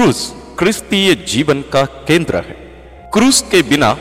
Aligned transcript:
क्रूस 0.00 0.34
क्रिस्तीय 0.58 1.14
जीवन 1.14 1.60
का 1.60 1.84
केंद्र 1.84 2.36
है। 2.36 2.56
क्रूस 3.12 3.44
के 3.50 3.62
बिना 3.62 3.98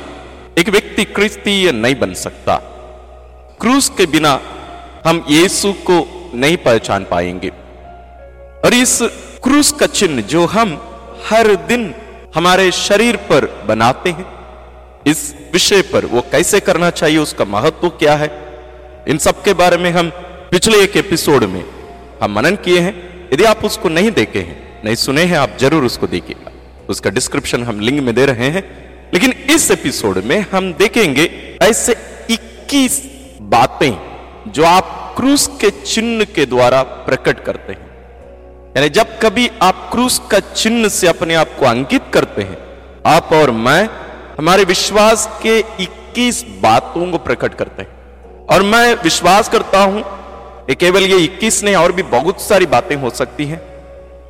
एक 0.58 0.70
व्यक्ति 0.70 1.04
क्रिस्तीय 1.04 1.72
नहीं 1.72 1.96
बन 1.96 2.14
सकता। 2.14 2.56
क्रूस 3.62 3.89
के 3.89 4.05
बिना 4.05 4.41
हम 5.05 5.25
यीशु 5.29 5.73
को 5.73 6.31
नहीं 6.35 6.57
पहचान 6.57 7.04
पाएँगे। 7.04 7.49
और 8.65 8.73
इस 8.73 8.99
क्रूस 9.43 9.71
का 9.71 9.85
चिन्ह 9.85 10.21
जो 10.21 10.46
हम 10.46 10.91
हर 11.29 11.55
दिन 11.55 11.96
हमारे 12.36 12.71
शरीर 12.71 13.16
पर 13.16 13.66
बनाते 13.68 14.09
हैं, 14.09 14.25
इस 15.07 15.36
विषय 15.54 15.81
पर 15.81 16.05
वो 16.05 16.21
कैसे 16.21 16.59
करना 16.59 16.89
चाहिए, 16.89 17.18
उसका 17.18 17.45
महत्व 17.45 17.89
क्या 17.89 18.16
है, 18.16 18.31
इन 19.07 19.18
सब 19.18 19.43
के 19.43 19.54
बारे 19.54 19.77
में 19.77 19.91
हम 19.91 20.09
पिछले 20.52 20.84
एक 20.84 20.97
एपिसोड 20.97 21.43
में 21.43 21.66
हम 22.23 22.36
मनन 22.36 22.55
किए 22.55 22.79
हैं। 22.79 23.29
यदि 23.34 23.43
आप 23.43 23.66
उसको 23.66 23.89
नहीं 23.89 24.11
देखे 24.11 24.39
हैं 24.39 24.68
नहीं, 24.86 24.96
सुने 24.96 25.23
हैं 25.23 25.38
आप, 25.38 25.57
ज़रूर 25.59 25.84
उसको 25.84 26.07
देखिएगा। 26.07 26.52
उसका 26.89 27.09
डिस्क्रिप्शन 27.09 27.64
हम 27.64 27.79
लिंक 27.79 28.01
में 28.04 28.15
दे 28.15 28.25
रहे 28.25 28.50
हैं। 28.50 28.64
लेकिन 29.14 29.32
इस 29.32 29.71
एपिसोड 29.71 30.18
में 30.18 30.46
हम 30.52 30.74
देखेंगे 30.74 31.57
ऐसे 31.61 31.96
21 32.30 33.02
बातें 33.42 33.94
जो 34.52 34.64
आप 34.64 35.14
क्रूस 35.17 35.47
के 35.47 35.69
चिन्ह 35.69 36.25
के 36.25 36.45
द्वारा 36.45 36.83
प्रकट 36.83 37.44
करते 37.44 37.73
हैं। 37.73 37.89
यानी 38.78 38.89
जब 38.89 39.19
कभी 39.19 39.50
आप 39.61 39.89
क्रूस 39.92 40.22
का 40.31 40.39
चिन्ह 40.39 40.88
से 40.88 41.08
अपने 41.08 41.36
आप 41.36 41.47
को 41.59 41.66
अंकित 41.66 42.02
करते 42.14 42.41
हैं, 42.41 42.58
आप 43.05 43.30
और 43.33 43.52
मैं, 43.52 43.89
हमारे 44.39 44.64
विश्वास 44.64 45.39
के 45.44 45.59
21 45.59 46.45
बातों 46.61 47.11
को 47.11 47.17
प्रकट 47.17 47.53
करते 47.53 47.81
हैं। 47.81 48.45
और 48.45 48.64
मैं 48.64 48.94
विश्वास 48.95 49.50
करता 49.50 49.83
हूँ 49.83 50.03
केवल 50.75 51.03
ये 51.03 51.17
21 51.17 51.64
नहीं, 51.64 51.75
और 51.75 51.91
भी 51.91 52.03
बहुत 52.03 52.41
सारी 52.41 52.66
बातें 52.66 52.95
हो 52.95 53.09
सकती 53.09 53.45
हैं। 53.45 53.78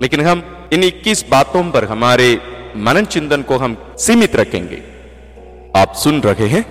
लेकिन 0.02 0.26
हम 0.28 0.44
इन 0.74 0.84
21 0.84 1.26
बातों 1.30 1.64
पर 1.72 1.86
हमारे 1.86 2.42
मनन 2.78 3.06
चिंतन 3.06 3.42
को 3.42 3.58
हम 3.58 3.78
सीमित 3.98 4.36
रखेंगे। 4.36 4.82
आप 5.76 5.94
सुन 5.94 6.22
रहे 6.22 6.48
हैं 6.48 6.66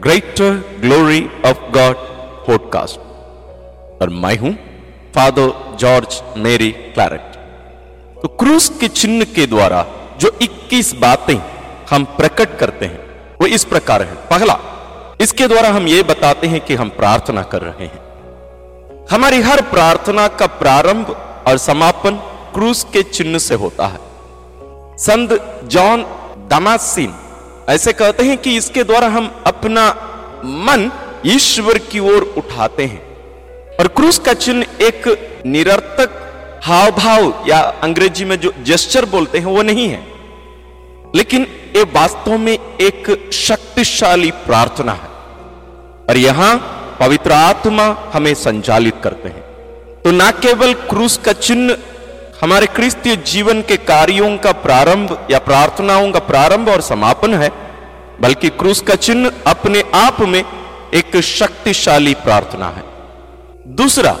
greater 0.00 0.78
glory 0.80 1.30
of 1.46 1.58
God 1.70 1.96
podcast 2.46 2.98
और 4.02 4.10
मैं 4.10 4.36
हूँ 4.38 4.52
फादर 5.14 5.76
जॉर्ज 5.76 6.22
मेरी 6.36 6.70
क्लैरेट 6.70 7.36
तो 8.22 8.28
क्रूस 8.28 8.68
के 8.80 8.88
चिन्ह 8.88 9.24
के 9.24 9.46
द्वारा 9.46 9.86
जो 10.20 10.38
21 10.42 10.94
बातें 10.94 11.36
हम 11.90 12.04
प्रकट 12.04 12.56
करते 12.58 12.86
हैं, 12.86 13.00
वो 13.40 13.46
इस 13.46 13.64
प्रकार 13.64 14.02
है। 14.02 14.14
पहला, 14.30 14.58
इसके 15.20 15.46
द्वारा 15.48 15.68
हम 15.68 15.86
ये 15.86 16.02
बताते 16.02 16.46
हैं 16.46 16.60
कि 16.60 16.74
हम 16.74 16.88
प्रार्थना 16.88 17.42
कर 17.42 17.62
रहे 17.62 17.86
हैं। 17.86 19.06
हमारी 19.10 19.40
हर 19.40 19.60
प्रार्थना 19.62 20.28
का 20.28 20.46
प्रारंभ 20.46 21.10
और 21.46 21.58
समापन 21.58 22.20
क्रूस 22.58 22.86
के 22.92 23.02
चिन्ह 23.02 23.38
से 23.38 23.54
होता 23.54 23.86
है। 23.86 23.98
संत 24.96 25.60
जॉन 25.64 26.02
दमासीन 26.50 27.14
ऐसे 27.68 27.92
कहते 27.92 28.22
हैं 28.22 28.38
कि 28.38 28.56
इसके 28.56 28.84
द्वारा 28.84 29.08
हम 29.08 29.42
अपना 29.46 29.90
मन 30.44 30.92
ईश्वर 31.26 31.78
की 31.78 31.98
ओर 31.98 32.34
उठाते 32.38 32.84
हैं। 32.84 33.02
और 33.76 33.88
क्रूस 33.88 34.18
का 34.18 34.32
चिन्ह 34.32 34.66
एक 34.80 35.02
निरर्थक 35.46 36.10
हाव 36.64 36.90
भाव 36.90 37.44
या 37.48 37.60
अंग्रेज़ी 37.60 38.24
में 38.24 38.40
जो 38.40 38.52
जेस्चर 38.62 39.04
बोलते 39.04 39.38
हैं 39.38 39.46
वो 39.46 39.62
नहीं 39.62 39.88
है। 39.88 40.06
लेकिन 41.14 41.46
ये 41.76 41.82
वास्तव 41.82 42.38
में 42.38 42.58
एक 42.80 43.30
शक्तिशाली 43.32 44.30
प्रार्थना 44.30 44.92
है। 44.92 45.08
और 46.08 46.16
यहाँ 46.16 46.56
पवित्र 47.00 47.32
आत्मा 47.32 48.10
हमें 48.14 48.34
संचालित 48.34 48.94
करते 49.04 49.28
हैं। 49.28 49.42
तो 50.02 50.10
ना 50.10 50.30
केवल 50.30 50.74
क्रूस 50.74 51.16
का 51.16 51.32
चिन्ह 51.32 51.76
हमारे 52.42 52.66
क्रिस्तीय 52.66 53.16
जीवन 53.26 53.60
के 53.62 53.76
कार्यों 53.76 54.36
का 54.38 54.50
प्रारंभ 54.64 55.28
या 55.30 55.38
प्रार्थनाओं 55.38 56.10
का 56.12 56.18
प्रारंभ 56.18 56.68
और 56.68 56.80
समापन 56.80 57.34
है, 57.34 57.48
बल्कि 58.20 58.48
क्रूस 58.50 58.80
का 58.80 58.94
चिन्ह 58.96 59.30
अपने 59.46 59.82
आप 59.94 60.20
में 60.20 60.42
एक 60.94 61.16
शक्तिशाली 61.16 62.14
प्रार्थना 62.14 62.68
है। 62.68 62.82
दूसरा, 63.74 64.16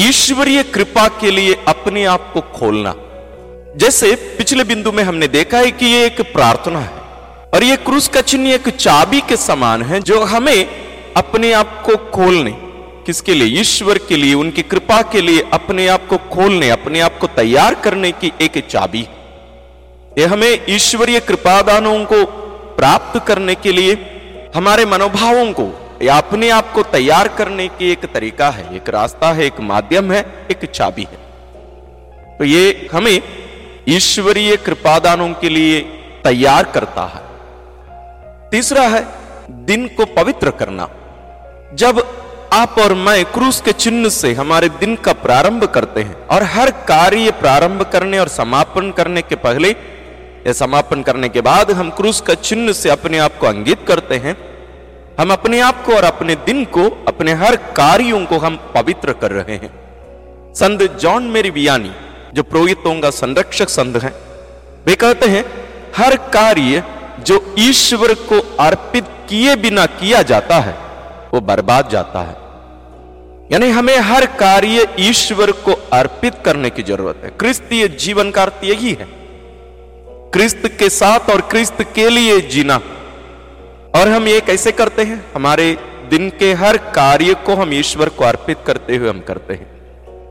ईश्वरीय 0.00 0.62
कृपा 0.62 1.06
के 1.20 1.30
लिए 1.30 1.54
अपने 1.68 2.04
आप 2.04 2.30
को 2.34 2.40
खोलना। 2.54 2.94
जैसे 3.76 4.14
पिछले 4.38 4.64
बिंदु 4.64 4.92
में 4.92 5.04
हमने 5.04 5.28
देखा 5.28 5.58
है 5.58 5.70
कि 5.70 5.86
यह 5.86 6.06
एक 6.06 6.20
प्रार्थना 6.32 6.80
है, 6.80 6.90
और 7.54 7.64
यह 7.64 7.76
क्रूस 7.76 8.08
का 8.08 8.20
चिन्ह 8.22 8.52
एक 8.52 8.68
चाबी 8.68 9.20
के 9.20 9.36
समान 9.36 9.82
है 9.82 10.00
जो 10.00 10.22
हमें 10.24 10.66
अपने 11.16 11.52
आप 11.52 11.82
को 11.82 11.96
खोलने 12.10 12.50
किसके 13.06 13.34
लिए? 13.34 13.60
ईश्वर 13.60 13.98
के 13.98 14.16
लिए, 14.16 14.34
उनकी 14.34 14.62
कृपा 14.62 15.02
के 15.02 15.20
लिए 15.20 15.44
अपने 15.52 15.88
आप 15.88 16.06
को 16.06 16.16
खोलने, 16.16 16.70
अपने 16.70 17.00
आप 17.00 17.18
को 17.18 17.26
तैयार 17.26 17.74
करने 17.74 18.12
की 18.12 18.32
एक 18.40 18.66
चाबी। 18.66 19.06
यह 20.18 20.32
हमें 20.32 20.66
ईश्वरीय 20.68 21.20
कृपादानों 21.20 22.04
को 22.04 22.24
प्राप्त 22.76 23.24
करने 23.26 23.54
के 23.54 23.72
लिए, 23.72 23.92
हमारे 24.56 24.84
मनोभावों 24.84 25.52
को, 25.52 25.78
या 26.02 26.16
अपने 26.16 26.50
आप 26.50 26.72
को 26.72 26.82
तैयार 26.82 27.28
करने 27.28 27.68
की 27.68 27.92
एक 27.92 27.98
तरीका 27.98 28.50
है। 28.50 28.76
एक 28.76 28.88
रास्ता 28.88 29.32
है, 29.32 29.44
एक 29.44 29.60
माध्यम 29.60 30.12
है, 30.12 30.46
एक 30.50 30.70
चाबी 30.70 31.02
है। 31.02 31.18
तो 32.38 32.44
ये 32.44 32.88
हमें 32.92 33.22
ईश्वरीय 33.88 34.56
कृपादानों 34.56 35.28
के 35.28 35.48
लिए 35.48 35.80
तैयार 36.24 36.64
करता 36.64 37.02
है। 37.02 37.32
तीसरा 38.50 38.82
है, 38.82 39.06
दिन 39.50 39.88
को 39.88 40.04
पवित्र 40.04 40.50
करना। 40.50 40.90
जब 41.74 42.21
आप 42.52 42.74
और 42.78 42.92
मैं 42.94 43.24
क्रूस 43.24 43.60
के 43.60 43.72
चिन्ह 43.72 44.08
से 44.08 44.32
हमारे 44.34 44.68
दिन 44.68 44.94
का 44.96 45.12
प्रारंभ 45.12 45.64
करते 45.64 46.00
हैं 46.02 46.16
और 46.26 46.42
हर 46.42 46.70
कार्य 46.70 47.30
प्रारंभ 47.30 47.82
करने 47.82 48.18
और 48.18 48.28
समापन 48.28 48.90
करने 48.90 49.22
के 49.22 49.34
पहले, 49.34 49.68
या 49.68 50.52
समापन 50.52 51.02
करने 51.02 51.28
के 51.28 51.40
बाद 51.40 51.70
हम 51.70 51.90
क्रूस 51.90 52.20
का 52.20 52.34
चिन्ह 52.34 52.72
से 52.72 52.90
अपने 52.90 53.18
आप 53.18 53.38
को 53.38 53.46
अंगित 53.46 53.84
करते 53.88 54.16
हैं। 54.16 54.36
हम 55.20 55.32
अपने 55.32 55.60
आप 55.60 55.82
को 55.84 55.94
और 55.94 56.04
अपने 56.04 56.34
दिन 56.34 56.64
को, 56.64 56.84
अपने 57.08 57.32
हर 57.34 57.56
कार्यों 57.56 58.24
को 58.26 58.38
हम 58.38 58.56
पवित्र 58.74 59.12
कर 59.12 59.30
रहे 59.30 59.56
हैं। 59.56 59.72
संत 60.54 60.82
जॉन 61.00 61.30
मेरी 61.30 61.50
बियानी, 61.50 61.92
जो 62.34 62.42
पुरोहितों 62.42 63.00
का 63.00 63.10
संरक्षक 63.10 63.68
संत 63.68 63.96
है, 64.02 64.12
वे 64.86 64.94
कहते 64.96 65.26
हैं, 65.26 65.44
हर 65.96 66.16
कार्य 66.16 66.84
जो 67.26 67.54
ईश्वर 67.58 68.14
को 68.14 68.40
अर्पित 68.60 69.04
किए 69.28 69.56
बिना 69.56 69.86
किया 69.86 70.22
जाता 70.22 70.60
है, 70.60 70.76
वो 71.34 71.40
बर्बाद 71.40 71.88
जाता 71.88 72.20
है। 72.20 72.40
यानी 73.52 73.70
हमें 73.70 73.96
हर 73.96 74.26
कार्य 74.26 74.94
ईश्वर 74.98 75.50
को 75.50 75.72
अर्पित 75.92 76.34
करने 76.44 76.70
की 76.70 76.82
ज़रूरत 76.82 77.20
है। 77.24 77.30
क्रिस्तीय 77.30 77.88
जीवन 77.88 78.30
का 78.30 78.42
अर्थ 78.42 78.64
यही 78.64 78.90
है। 78.90 79.06
क्रिस्त 80.32 80.62
के 80.78 80.88
साथ 80.88 81.30
और 81.30 81.40
क्रिस्त 81.40 81.82
के 81.94 82.08
लिए 82.08 82.40
जीना। 82.40 82.76
और 83.94 84.08
हम 84.08 84.28
ये 84.28 84.40
कैसे 84.40 84.72
करते 84.72 85.02
हैं? 85.02 85.24
हमारे 85.34 85.78
दिन 86.10 86.32
के 86.38 86.52
हर 86.52 86.76
कार्य 86.76 87.34
को 87.34 87.54
हम 87.54 87.72
ईश्वर 87.72 88.08
को 88.08 88.24
अर्पित 88.24 88.56
करते 88.66 88.96
हुए 88.96 89.08
हम 89.08 89.20
करते 89.20 89.54
हैं। 89.54 89.66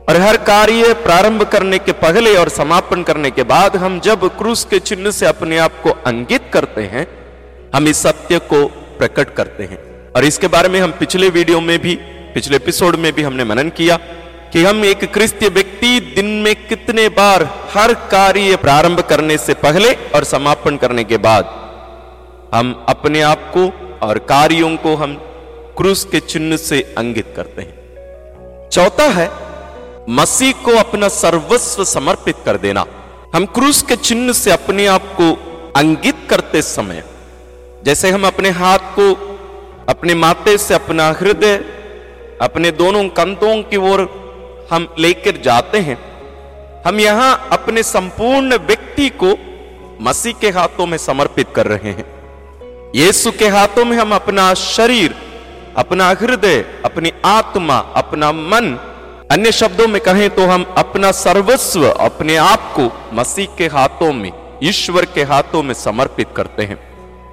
और 0.05 0.15
हर 0.21 0.37
कार्य 0.37 0.93
प्रारंभ 0.93 1.43
करने 1.43 1.77
के 1.77 1.91
पहले 1.91 2.35
और 2.35 2.49
समापन 2.49 3.03
करने 3.03 3.31
के 3.31 3.43
बाद 3.43 3.75
हम 3.75 3.99
जब 3.99 4.37
क्रूस 4.37 4.65
के 4.65 4.79
चिन्ह 4.79 5.11
से 5.11 5.25
अपने 5.25 5.57
आप 5.57 5.81
को 5.83 5.89
अंकित 5.89 6.41
करते 6.53 6.81
हैं, 6.81 7.07
हम 7.75 7.87
इस 7.87 7.97
सत्य 7.97 8.39
को 8.39 8.65
प्रकट 8.97 9.33
करते 9.33 9.63
हैं। 9.63 10.11
और 10.11 10.25
इसके 10.25 10.47
बारे 10.47 10.69
में 10.69 10.79
हम 10.79 10.91
पिछले 10.91 11.29
वीडियो 11.29 11.61
में 11.61 11.79
भी 11.79 11.99
पिछले 12.33 12.55
एपिसोड 12.55 12.95
में 12.95 13.11
भी 13.13 13.21
हमने 13.21 13.43
मनन 13.43 13.69
किया 13.69 13.95
कि 14.53 14.63
हम 14.63 14.83
एक 14.85 15.03
क्रिस्तीय 15.13 15.49
व्यक्ति 15.49 15.99
दिन 16.15 16.25
में 16.41 16.55
कितने 16.67 17.07
बार 17.09 17.43
हर 17.73 17.93
कार्य 18.11 18.55
प्रारंभ 18.55 19.01
करने 19.01 19.37
से 19.37 19.53
पहले 19.53 19.93
और 20.15 20.23
समापन 20.23 20.77
करने 20.77 21.03
के 21.03 21.17
बाद 21.17 21.45
हम 22.53 22.73
अपने 22.89 23.21
आप 23.21 23.51
को 23.57 23.65
और 24.07 24.17
कार्यों 24.29 24.75
को 24.77 24.95
हम 24.95 25.13
क्रूस 25.77 26.03
के 26.05 26.19
चिन्ह 26.19 26.57
से 26.57 26.81
अंगित 26.97 27.33
करते 27.35 27.61
हैं। 27.61 28.69
चौथा 28.69 29.07
है, 29.09 29.29
मसीह 30.09 30.51
को 30.63 30.75
अपना 30.77 31.07
सर्वस्व 31.07 31.83
समर्पित 31.83 32.35
कर 32.45 32.57
देना। 32.57 32.85
हम 33.35 33.45
क्रूस 33.45 33.81
के 33.81 33.95
चिन्ह 33.95 34.33
से 34.33 34.51
अपने 34.51 34.85
आप 34.85 35.13
को 35.19 35.31
अंगित 35.75 36.27
करते 36.29 36.61
समय, 36.61 37.03
जैसे 37.85 38.11
हम 38.11 38.27
अपने 38.27 38.49
हाथ 38.49 38.95
को 38.99 39.13
अपने 39.89 40.15
माते 40.15 40.57
से 40.57 40.73
अपना 40.73 41.11
हृदय 41.11 41.63
अपने 42.41 42.71
दोनों 42.71 43.07
कंधों 43.09 43.63
की 43.63 43.77
ओर 43.77 44.01
हम 44.71 44.87
लेकर 44.99 45.41
जाते 45.41 45.79
हैं। 45.79 45.97
हम 46.85 46.99
यहाँ 46.99 47.49
अपने 47.51 47.83
संपूर्ण 47.83 48.57
व्यक्ति 48.57 49.09
को 49.23 49.37
मसीह 50.01 50.33
के 50.33 50.49
हाथों 50.49 50.85
में 50.85 50.97
समर्पित 50.97 51.47
कर 51.55 51.67
रहे 51.67 51.91
हैं। 51.91 52.05
यीशु 52.95 53.31
के 53.31 53.47
हाथों 53.47 53.85
में 53.85 53.97
हम 53.97 54.15
अपना 54.15 54.53
शरीर, 54.53 55.15
अपना 55.77 56.09
हृदय, 56.09 56.59
अपनी 56.85 57.11
आत्मा, 57.25 57.77
अपना 57.77 58.31
मन, 58.31 58.77
अन्य 59.31 59.51
शब्दों 59.51 59.87
में 59.87 60.01
कहें 60.01 60.29
तो 60.29 60.45
हम 60.45 60.65
अपना 60.77 61.11
सर्वस्व, 61.11 61.89
अपने 61.89 62.35
आप 62.35 62.73
को 62.79 62.91
मसीह 63.15 63.55
के 63.57 63.67
हाथों 63.67 64.13
में, 64.13 64.31
ईश्वर 64.63 65.05
के 65.05 65.23
हाथों 65.23 65.63
में 65.63 65.73
समर्पित 65.73 66.27
करते 66.35 66.63
हैं। 66.63 66.75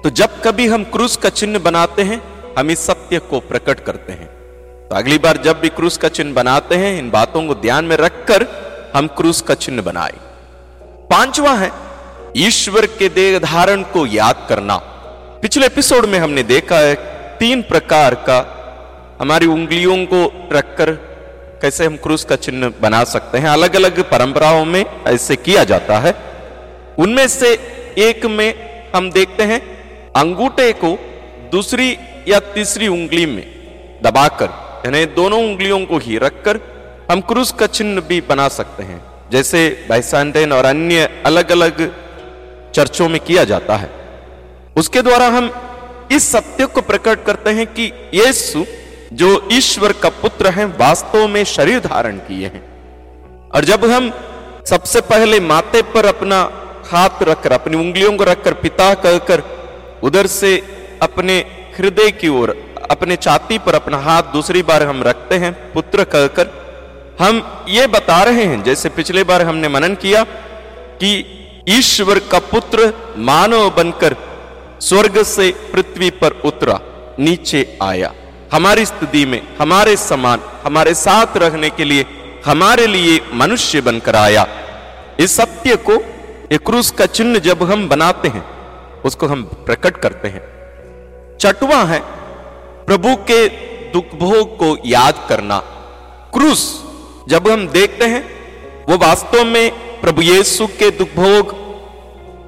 तो 0.01 0.09
जब 0.09 0.41
कभी 0.41 0.67
हम 0.67 0.83
क्रूस 0.83 1.17
का 1.17 1.29
चिन्ह 1.29 1.59
बनाते 1.59 2.01
हैं, 2.01 2.21
हम 2.57 2.71
इस 2.71 2.85
सत्य 2.87 3.19
को 3.19 3.39
प्रकट 3.39 3.79
करते 3.79 4.13
हैं। 4.13 4.38
तो 4.89 4.95
अगली 4.95 5.17
बार 5.17 5.37
जब 5.37 5.59
भी 5.59 5.69
क्रूस 5.69 5.97
का 5.97 6.07
चिन्ह 6.07 6.33
बनाते 6.33 6.75
हैं, 6.75 6.99
इन 6.99 7.09
बातों 7.09 7.47
को 7.47 7.55
ध्यान 7.55 7.85
में 7.85 7.95
रखकर 7.97 8.45
हम 8.95 9.07
क्रूस 9.07 9.41
का 9.41 9.53
चिन्ह 9.53 9.81
बनाए। 9.81 10.13
पांचवा 11.09 11.51
है, 11.53 11.71
ईश्वर 12.37 12.85
के 12.85 13.09
देह 13.09 13.39
धारण 13.39 13.83
को 13.83 14.05
याद 14.05 14.45
करना। 14.49 14.75
पिछले 15.41 15.65
एपिसोड 15.65 16.05
में 16.05 16.19
हमने 16.19 16.43
देखा 16.43 16.79
है, 16.79 16.95
तीन 17.37 17.61
प्रकार 17.61 18.13
का 18.13 18.37
हमारी 19.21 19.45
उंगलियों 19.45 19.97
को 20.05 20.49
रखकर 20.51 20.91
कैसे 21.61 21.85
हम 21.85 21.97
क्रूस 21.97 22.23
का 22.23 22.35
चिन्ह 22.35 22.73
बना 22.81 23.03
सकते 23.03 23.37
हैं। 23.37 23.49
अलग 23.49 23.75
अलग 23.75 23.99
परंपराओं 24.11 24.65
में 24.65 24.85
ऐसे 25.07 25.35
किया 25.35 25.63
जाता 25.63 25.99
है। 25.99 26.15
उनमें 26.99 27.27
से 27.27 27.53
एक 27.97 28.25
में 28.25 28.53
हम 28.95 29.11
देखते 29.11 29.43
हैं, 29.43 29.59
अंगूठे 30.13 30.73
को 30.73 30.97
दूसरी 31.51 31.97
या 32.27 32.39
तीसरी 32.39 32.87
उंगली 32.87 33.25
में 33.25 33.43
दबाकर 34.03 34.68
यानी 34.85 35.05
दोनों 35.05 35.43
उंगलियों 35.43 35.85
को 35.85 35.97
ही 35.97 36.17
रखकर 36.17 36.59
हम 37.11 37.21
क्रूस 37.21 37.51
का 37.51 37.67
चिन्ह 37.67 38.01
भी 38.01 38.19
बना 38.21 38.47
सकते 38.47 38.83
हैं, 38.83 39.01
जैसे 39.31 39.85
बाइसान्टेन 39.89 40.51
और 40.53 40.65
अन्य 40.65 41.09
अलग 41.25 41.51
अलग 41.51 41.81
चर्चों 42.75 43.09
में 43.09 43.19
किया 43.19 43.43
जाता 43.43 43.75
है। 43.75 43.89
उसके 44.77 45.01
द्वारा 45.01 45.27
हम 45.27 45.51
इस 46.11 46.31
सत्य 46.31 46.65
को 46.65 46.81
प्रकट 46.81 47.23
करते 47.25 47.49
हैं 47.49 47.65
कि 47.67 47.91
यीशु, 48.13 48.63
जो 49.13 49.47
ईश्वर 49.51 49.93
का 49.93 50.09
पुत्र 50.21 50.49
है, 50.49 50.65
वास्तव 50.65 51.27
में 51.27 51.43
शरीर 51.43 51.79
धारण 51.79 52.17
किए 52.17 52.47
हैं। 52.47 52.63
और 53.51 53.65
जब 53.65 53.85
हम 53.85 54.11
सबसे 54.65 55.01
पहले 55.01 55.39
माथे 55.39 55.81
पर 55.81 56.05
अपना 56.05 56.41
हाथ 56.87 57.23
रखकर, 57.23 57.51
अपनी 57.51 57.77
उंगलियों 57.77 58.17
को 58.17 58.23
रखकर 58.23 58.53
पिता 58.53 58.93
कहकर 58.93 59.43
उधर 60.03 60.27
से 60.27 60.55
अपने 61.01 61.37
हृदय 61.77 62.11
की 62.11 62.27
ओर 62.27 62.49
अपने 62.91 63.15
छाती 63.15 63.57
पर 63.57 63.75
अपना 63.75 63.97
हाथ 63.97 64.23
दूसरी 64.23 64.61
बार 64.63 64.83
हम 64.83 65.03
रखते 65.03 65.35
हैं, 65.35 65.73
पुत्र 65.73 66.03
कहकर, 66.03 66.47
हम 67.21 67.65
ये 67.69 67.87
बता 67.87 68.23
रहे 68.23 68.43
हैं, 68.43 68.63
जैसे 68.63 68.89
पिछले 68.89 69.23
बार 69.23 69.41
हमने 69.41 69.67
मनन 69.67 69.95
किया, 69.95 70.23
कि 70.23 71.35
ईश्वर 71.69 72.19
का 72.19 72.39
पुत्र 72.39 72.93
मानव 73.17 73.69
बनकर 73.69 74.15
स्वर्ग 74.81 75.23
से 75.23 75.51
पृथ्वी 75.73 76.09
पर 76.09 76.31
उतरा, 76.45 76.79
नीचे 77.19 77.77
आया। 77.81 78.13
हमारी 78.53 78.85
स्थिति 78.85 79.25
में, 79.25 79.41
हमारे 79.61 79.97
समान, 79.97 80.39
हमारे 80.63 80.93
साथ 80.93 81.37
रहने 81.37 81.69
के 81.69 81.83
लिए, 81.83 82.05
हमारे 82.45 82.87
लिए 82.87 83.19
मनुष्य 83.33 83.81
बनकर 83.81 84.15
आया। 84.15 84.47
इस 85.19 85.35
सत्य 85.37 85.75
को 85.75 85.93
एक 86.51 86.65
क्रूस 86.65 86.91
का 86.91 87.05
चिन्ह 87.05 87.39
जब 87.39 87.63
हम 87.63 87.89
बनाते 87.89 88.27
हैं, 88.27 88.45
उसको 89.05 89.27
हम 89.27 89.43
प्रकट 89.43 89.97
करते 89.97 90.27
हैं। 90.27 90.41
चटवा 91.37 91.83
है 91.83 92.18
प्रभु 92.89 93.15
के 93.15 93.47
दुख 93.91 94.05
भोग 94.15 94.57
को 94.57 94.77
याद 94.85 95.25
करना। 95.29 95.59
क्रूस, 96.33 96.83
जब 97.29 97.47
हम 97.47 97.67
देखते 97.67 98.05
हैं, 98.05 98.25
वो 98.89 98.97
वास्तव 98.97 99.43
में 99.43 99.71
प्रभु 100.01 100.21
यीशु 100.21 100.67
के 100.67 100.91
दुख 100.91 101.07
भोग 101.07 101.49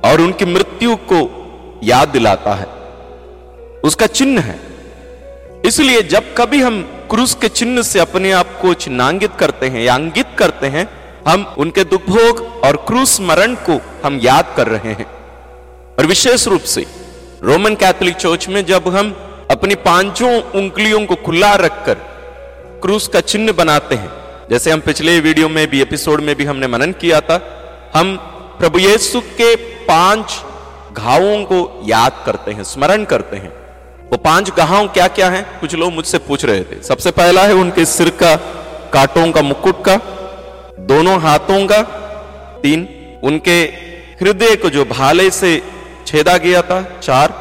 और 0.05 0.21
उनकी 0.21 0.45
मृत्यु 0.45 0.95
को 0.95 1.29
याद 1.83 2.09
दिलाता 2.09 2.53
है। 2.53 2.65
उसका 3.83 4.05
चिन्ह 4.05 4.41
है। 4.41 4.59
इसलिए 5.65 6.01
जब 6.01 6.35
कभी 6.37 6.61
हम 6.61 6.81
क्रूस 7.09 7.33
के 7.33 7.47
चिन्ह 7.47 7.81
से 7.81 7.99
अपने 7.99 8.31
आप 8.31 8.59
को 8.61 8.73
चिन्हांकित 8.73 9.31
करते 9.39 9.65
हैं 9.65 9.81
या 9.81 9.95
अंगित 9.95 10.27
करते 10.37 10.67
हैं, 10.67 10.89
हम 11.27 11.55
उनके 11.57 11.83
दुख 11.83 12.01
भोग 12.01 12.61
और 12.63 12.75
क्रूस 12.75 13.21
मरण 13.21 13.55
को 13.55 13.81
हम 14.05 14.19
याद 14.23 14.53
कर 14.57 14.67
रहे 14.67 14.93
हैं। 14.93 15.05
और 15.99 16.05
विशेष 16.05 16.47
रूप 16.47 16.61
से 16.61 16.85
रोमन 17.43 17.75
कैथोलिक 17.75 18.15
चर्च 18.15 18.47
में 18.47 18.65
जब 18.65 18.87
हम 18.87 19.27
अपनी 19.51 19.75
पाँचों 19.75 20.41
उंगलियों 20.41 21.05
को 21.05 21.15
खुला 21.15 21.55
रखकर 21.55 21.93
क्रूस 22.81 23.07
का 23.07 23.21
चिन्ह 23.21 23.51
बनाते 23.51 23.95
हैं। 23.95 24.11
जैसे 24.49 24.71
हम 24.71 24.79
पिछले 24.79 25.19
वीडियो 25.19 25.49
में 25.49 25.69
भी, 25.69 25.81
एपिसोड 25.81 26.21
में 26.21 26.35
भी 26.35 26.45
हमने 26.45 26.67
मनन 26.67 26.91
किया 26.91 27.21
था, 27.21 27.35
हम 27.95 28.15
प्रभु 28.59 28.79
यीशु 28.79 29.21
के 29.21 29.55
पाँच 29.85 30.41
घावों 30.93 31.43
को 31.43 31.81
याद 31.85 32.23
करते 32.25 32.51
हैं, 32.51 32.63
स्मरण 32.63 33.03
करते 33.03 33.37
हैं। 33.37 33.49
वो 34.11 34.17
पाँच 34.17 34.49
घाव 34.49 34.87
क्या 34.87 35.07
क्या 35.07 35.29
हैं? 35.29 35.59
कुछ 35.59 35.75
लोग 35.75 35.93
मुझसे 35.93 36.17
पूछ 36.17 36.45
रहे 36.45 36.61
थे। 36.61 36.81
सबसे 36.83 37.11
पहला 37.11 37.43
है 37.43 37.53
उनके 37.53 37.85
सिर 37.85 38.09
का, 38.09 38.35
कांटों 38.93 39.31
का, 39.31 39.41
मुकुट 39.41 39.85
का, 39.85 39.95
दोनों 40.79 41.21
हाथों 41.21 41.67
का, 41.67 41.81
तीन, 42.63 42.89
उनके 43.23 43.61
हृदय 44.21 44.55
को 44.55 44.69
जो 44.69 44.85
भाले 44.85 45.31
से 45.31 45.61
छेदा 46.07 46.37
गया 46.37 46.61
था, 46.61 46.99
चार 47.03 47.40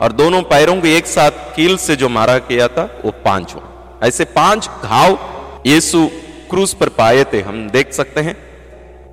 और 0.00 0.12
दोनों 0.12 0.42
पैरों 0.44 0.74
को 0.80 0.86
एक 0.88 1.06
साथ 1.06 1.30
कील 1.56 1.76
से 1.78 1.96
जो 1.96 2.08
मारा 2.08 2.36
गया 2.48 2.68
था, 2.68 2.88
वो 3.04 3.10
पाँच 3.24 3.54
ऐसे 4.02 4.24
पाँच 4.32 4.68
घाव 4.82 5.18
यीशु 5.66 6.06
क्रूस 6.50 6.74
पर 6.74 6.88
पाए 6.90 7.24
थे, 7.24 7.40
हम 7.40 7.68
देख 7.70 7.92
सकते 7.92 8.20
हैं। 8.20 8.36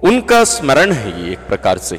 उनका 0.04 0.44
स्मरण 0.46 0.92
है 0.92 1.10
ये 1.22 1.32
एक 1.32 1.48
प्रकार 1.48 1.78
से। 1.80 1.98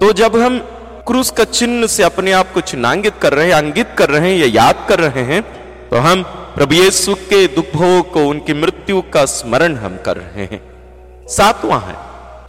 तो 0.00 0.12
जब 0.12 0.36
हम 0.36 0.58
क्रूस 1.06 1.30
का 1.30 1.44
चिन्ह 1.44 1.86
से 1.86 2.02
अपने 2.02 2.32
आप 2.32 2.52
को 2.52 2.60
चिन्हांकित 2.62 3.14
कर 3.22 3.32
रहे 3.32 3.46
हैं 3.46 3.54
अंगित 3.54 3.94
कर 3.98 4.10
रहे 4.10 4.30
हैं 4.30 4.38
या 4.38 4.46
याद 4.54 4.84
कर 4.88 5.00
रहे 5.00 5.22
हैं 5.24 5.42
तो 5.90 5.96
हम 5.98 6.22
प्रभु 6.54 6.74
यीशु 6.74 7.14
के 7.30 7.46
दुख 7.46 7.70
को, 8.12 8.24
उनकी 8.24 8.54
मृत्यु 8.54 9.00
का 9.12 9.24
स्मरण 9.26 9.74
हम 9.76 9.96
कर 10.06 10.16
रहे 10.16 10.44
हैं। 10.44 10.60
सातवां 11.28 11.80
है, 11.82 11.94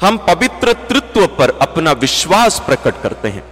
हम 0.02 0.18
पवित्र 0.28 0.74
तृत्व 0.90 1.26
पर 1.38 1.58
अपना 1.62 1.92
विश्वास 2.02 2.60
प्रकट 2.60 3.02
करते 3.04 3.28
हैं। 3.28 3.44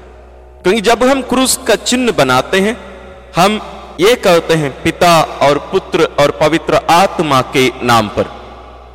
क्योंकि 0.64 0.82
जब 0.82 1.04
हम 1.04 1.22
क्रूस 1.22 1.58
का 1.68 1.76
चिन्ह 1.76 2.12
बनाते 2.12 2.60
हैं, 2.60 2.78
हम 3.36 3.60
ये 4.00 4.16
कहते 4.16 4.54
हैं, 4.54 4.72
पिता 4.84 5.22
और 5.42 5.58
पुत्र 5.72 6.08
और 6.20 6.32
पवित्र 6.32 6.80
आत्मा 6.92 7.42
के 7.54 7.68
नाम 7.84 8.08
पर। 8.08 8.26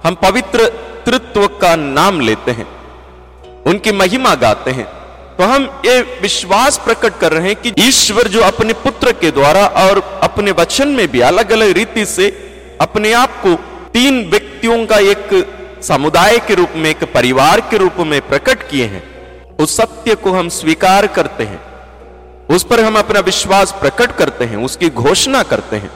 हम 0.05 0.15
पवित्र 0.15 0.67
तृत्व 1.07 1.47
का 1.61 1.75
नाम 1.77 2.21
लेते 2.21 2.51
हैं, 2.51 2.67
उनकी 3.67 3.93
महिमा 3.93 4.35
गाते 4.35 4.71
हैं। 4.71 4.85
तो 5.39 5.45
हम 5.45 5.63
ये 5.87 6.01
विश्वास 6.23 6.79
प्रकट 6.79 7.19
कर 7.19 7.33
रहे 7.33 7.47
हैं 7.47 7.57
कि 7.57 7.73
ईश्वर 7.79 8.29
जो 8.29 8.41
अपने 8.41 8.73
पुत्र 8.83 9.13
के 9.13 9.31
द्वारा 9.31 9.67
और 9.83 10.01
अपने 10.23 10.51
वचन 10.51 10.89
में 10.89 11.07
भी 11.11 11.21
अलग 11.21 11.53
अलग 11.53 11.71
रीति 11.71 12.05
से 12.07 12.29
अपने 12.81 13.13
आप 13.13 13.41
को 13.43 13.55
तीन 13.93 14.23
व्यक्तियों 14.31 14.85
का 14.87 14.99
एक 14.99 15.29
समुदाय 15.83 16.39
के 16.39 16.55
रूप 16.55 16.73
में, 16.77 16.91
एक 16.91 17.05
परिवार 17.05 17.61
के 17.61 17.77
रूप 17.77 17.97
में 18.01 18.21
प्रकट 18.29 18.69
किए 18.71 18.85
हैं 18.85 19.03
उस 19.63 19.77
सत्य 19.77 20.15
को 20.17 20.33
हम 20.33 20.49
स्वीकार 20.51 21.07
करते 21.17 21.45
हैं। 21.45 21.61
उस 22.49 22.65
पर 22.65 22.81
हम 22.81 22.99
अपना 22.99 23.21
विश्वास 23.23 23.73
प्रकट 23.81 24.17
करते 24.17 24.45
हैं, 24.45 24.57
उसकी 24.59 24.89
घोषणा 24.91 25.43
करते 25.45 25.77
हैं। 25.77 25.91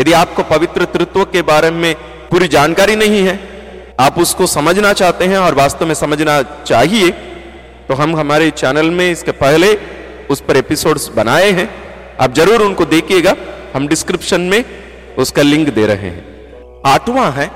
यदि 0.00 0.12
आपको 0.14 0.42
पवित्र 0.50 0.84
तृत्व 0.88 1.24
के 1.26 1.42
बारे 1.44 1.70
में 1.72 1.94
पूरी 2.30 2.48
जानकारी 2.48 2.96
नहीं 2.96 3.22
है, 3.22 3.38
आप 4.00 4.18
उसको 4.18 4.46
समझना 4.48 4.92
चाहते 4.94 5.24
हैं 5.24 5.38
और 5.38 5.54
वास्तव 5.54 5.86
में 5.86 5.94
समझना 5.96 6.40
चाहिए 6.64 7.10
तो 7.88 7.94
हम 7.94 8.14
हमारे 8.16 8.50
चैनल 8.52 8.90
में 8.90 9.10
इसके 9.10 9.32
पहले 9.36 9.68
उस 10.30 10.40
पर 10.40 10.56
एपिसोड्स 10.56 11.08
बनाए 11.08 11.50
हैं। 11.50 11.68
आप 12.20 12.34
ज़रूर 12.34 12.62
उनको 12.62 12.84
देखिएगा, 12.86 13.34
हम 13.74 13.88
डिस्क्रिप्शन 13.88 14.40
में 14.42 14.64
उसका 15.18 15.42
लिंक 15.42 15.68
दे 15.70 15.86
रहे 15.86 16.08
हैं। 16.08 16.82
आठवां 16.86 17.30
है, 17.32 17.46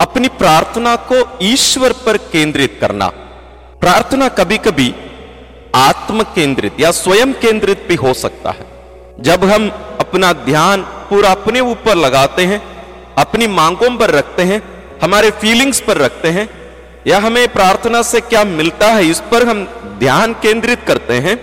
अपनी 0.00 0.28
प्रार्थना 0.38 0.94
को 1.10 1.18
ईश्वर 1.42 1.92
पर 2.06 2.16
केंद्रित 2.32 2.78
करना। 2.80 3.10
प्रार्थना 3.84 4.28
कभी 4.28 4.56
कभी 4.58 4.94
आत्म 5.74 6.22
केंद्रित 6.34 6.78
या 6.80 6.90
स्वयं 6.90 7.32
केंद्रित 7.32 7.84
भी 7.88 7.94
हो 7.94 8.12
सकता 8.14 8.50
है। 8.50 8.64
जब 9.22 9.44
हम 9.44 9.68
अपना 10.00 10.32
ध्यान 10.32 10.82
पूरा 11.10 11.30
अपने 11.30 11.60
ऊपर 11.60 11.94
लगाते 11.96 12.44
हैं, 12.44 12.60
अपनी 13.18 13.46
मांगों 13.46 13.90
पर 13.96 14.10
रखते 14.10 14.42
हैं, 14.42 14.62
हमारे 15.02 15.30
फीलिंग्स 15.30 15.80
पर 15.80 15.96
रखते 15.96 16.28
हैं, 16.28 16.48
या 17.06 17.18
हमें 17.18 17.46
प्रार्थना 17.48 18.02
से 18.02 18.20
क्या 18.22 18.44
मिलता 18.44 18.86
है 18.86 19.06
इस 19.06 19.20
पर 19.32 19.48
हम 19.48 19.64
ध्यान 19.98 20.32
केंद्रित 20.42 20.84
करते 20.86 21.18
हैं 21.20 21.36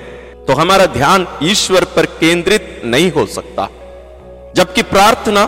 तो 0.46 0.54
हमारा 0.54 0.86
ध्यान 0.86 1.28
ईश्वर 1.44 1.86
पर 1.96 2.06
केंद्रित 2.20 2.82
नहीं 2.86 3.12
हो 3.12 3.26
सकता। 3.30 3.70
जबकि 4.56 4.82
प्रार्थना 4.90 5.48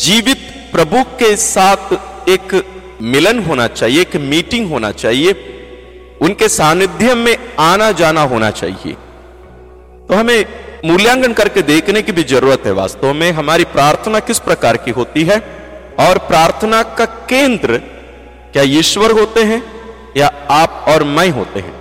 जीवित 0.00 0.48
प्रभु 0.72 1.02
के 1.18 1.36
साथ 1.36 2.28
एक 2.28 2.62
मिलन 3.02 3.44
होना 3.44 3.66
चाहिए, 3.68 4.00
एक 4.00 4.16
मीटिंग 4.16 4.70
होना 4.70 4.92
चाहिए 4.94 5.54
उनके 6.20 6.48
सानिध्य 6.48 7.14
में 7.14 7.36
आना 7.60 7.90
जाना 7.92 8.22
होना 8.22 8.50
चाहिए। 8.50 8.92
तो 10.08 10.14
हमें 10.14 10.44
मूल्यांकन 10.84 11.32
करके 11.32 11.62
देखने 11.62 12.02
की 12.02 12.12
भी 12.12 12.22
ज़रूरत 12.24 12.62
है 12.66 12.72
वास्तव 12.72 13.12
में, 13.12 13.30
हमारी 13.32 13.64
प्रार्थना 13.64 14.20
किस 14.20 14.38
प्रकार 14.38 14.76
की 14.76 14.90
होती 14.90 15.24
है 15.24 15.38
और 16.00 16.18
प्रार्थना 16.18 16.82
का 16.82 17.04
केंद्र 17.28 17.78
क्या 18.52 18.62
ईश्वर 18.62 19.10
होते 19.10 19.42
हैं 19.42 19.62
या 20.16 20.30
आप 20.50 20.84
और 20.88 21.02
मैं 21.04 21.28
होते 21.30 21.60
हैं? 21.60 21.76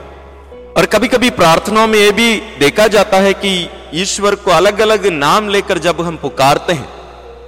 और 0.73 0.85
कभी 0.85 1.07
कभी 1.07 1.29
प्रार्थनाओं 1.29 1.87
में 1.87 1.99
यह 1.99 2.11
भी 2.11 2.35
देखा 2.59 2.87
जाता 2.87 3.17
है 3.17 3.33
कि 3.33 3.69
ईश्वर 3.93 4.35
को 4.35 4.51
अलग 4.51 4.79
अलग 4.79 5.05
नाम 5.13 5.47
लेकर 5.49 5.77
जब 5.77 6.01
हम 6.01 6.17
पुकारते 6.17 6.73
हैं, 6.73 6.89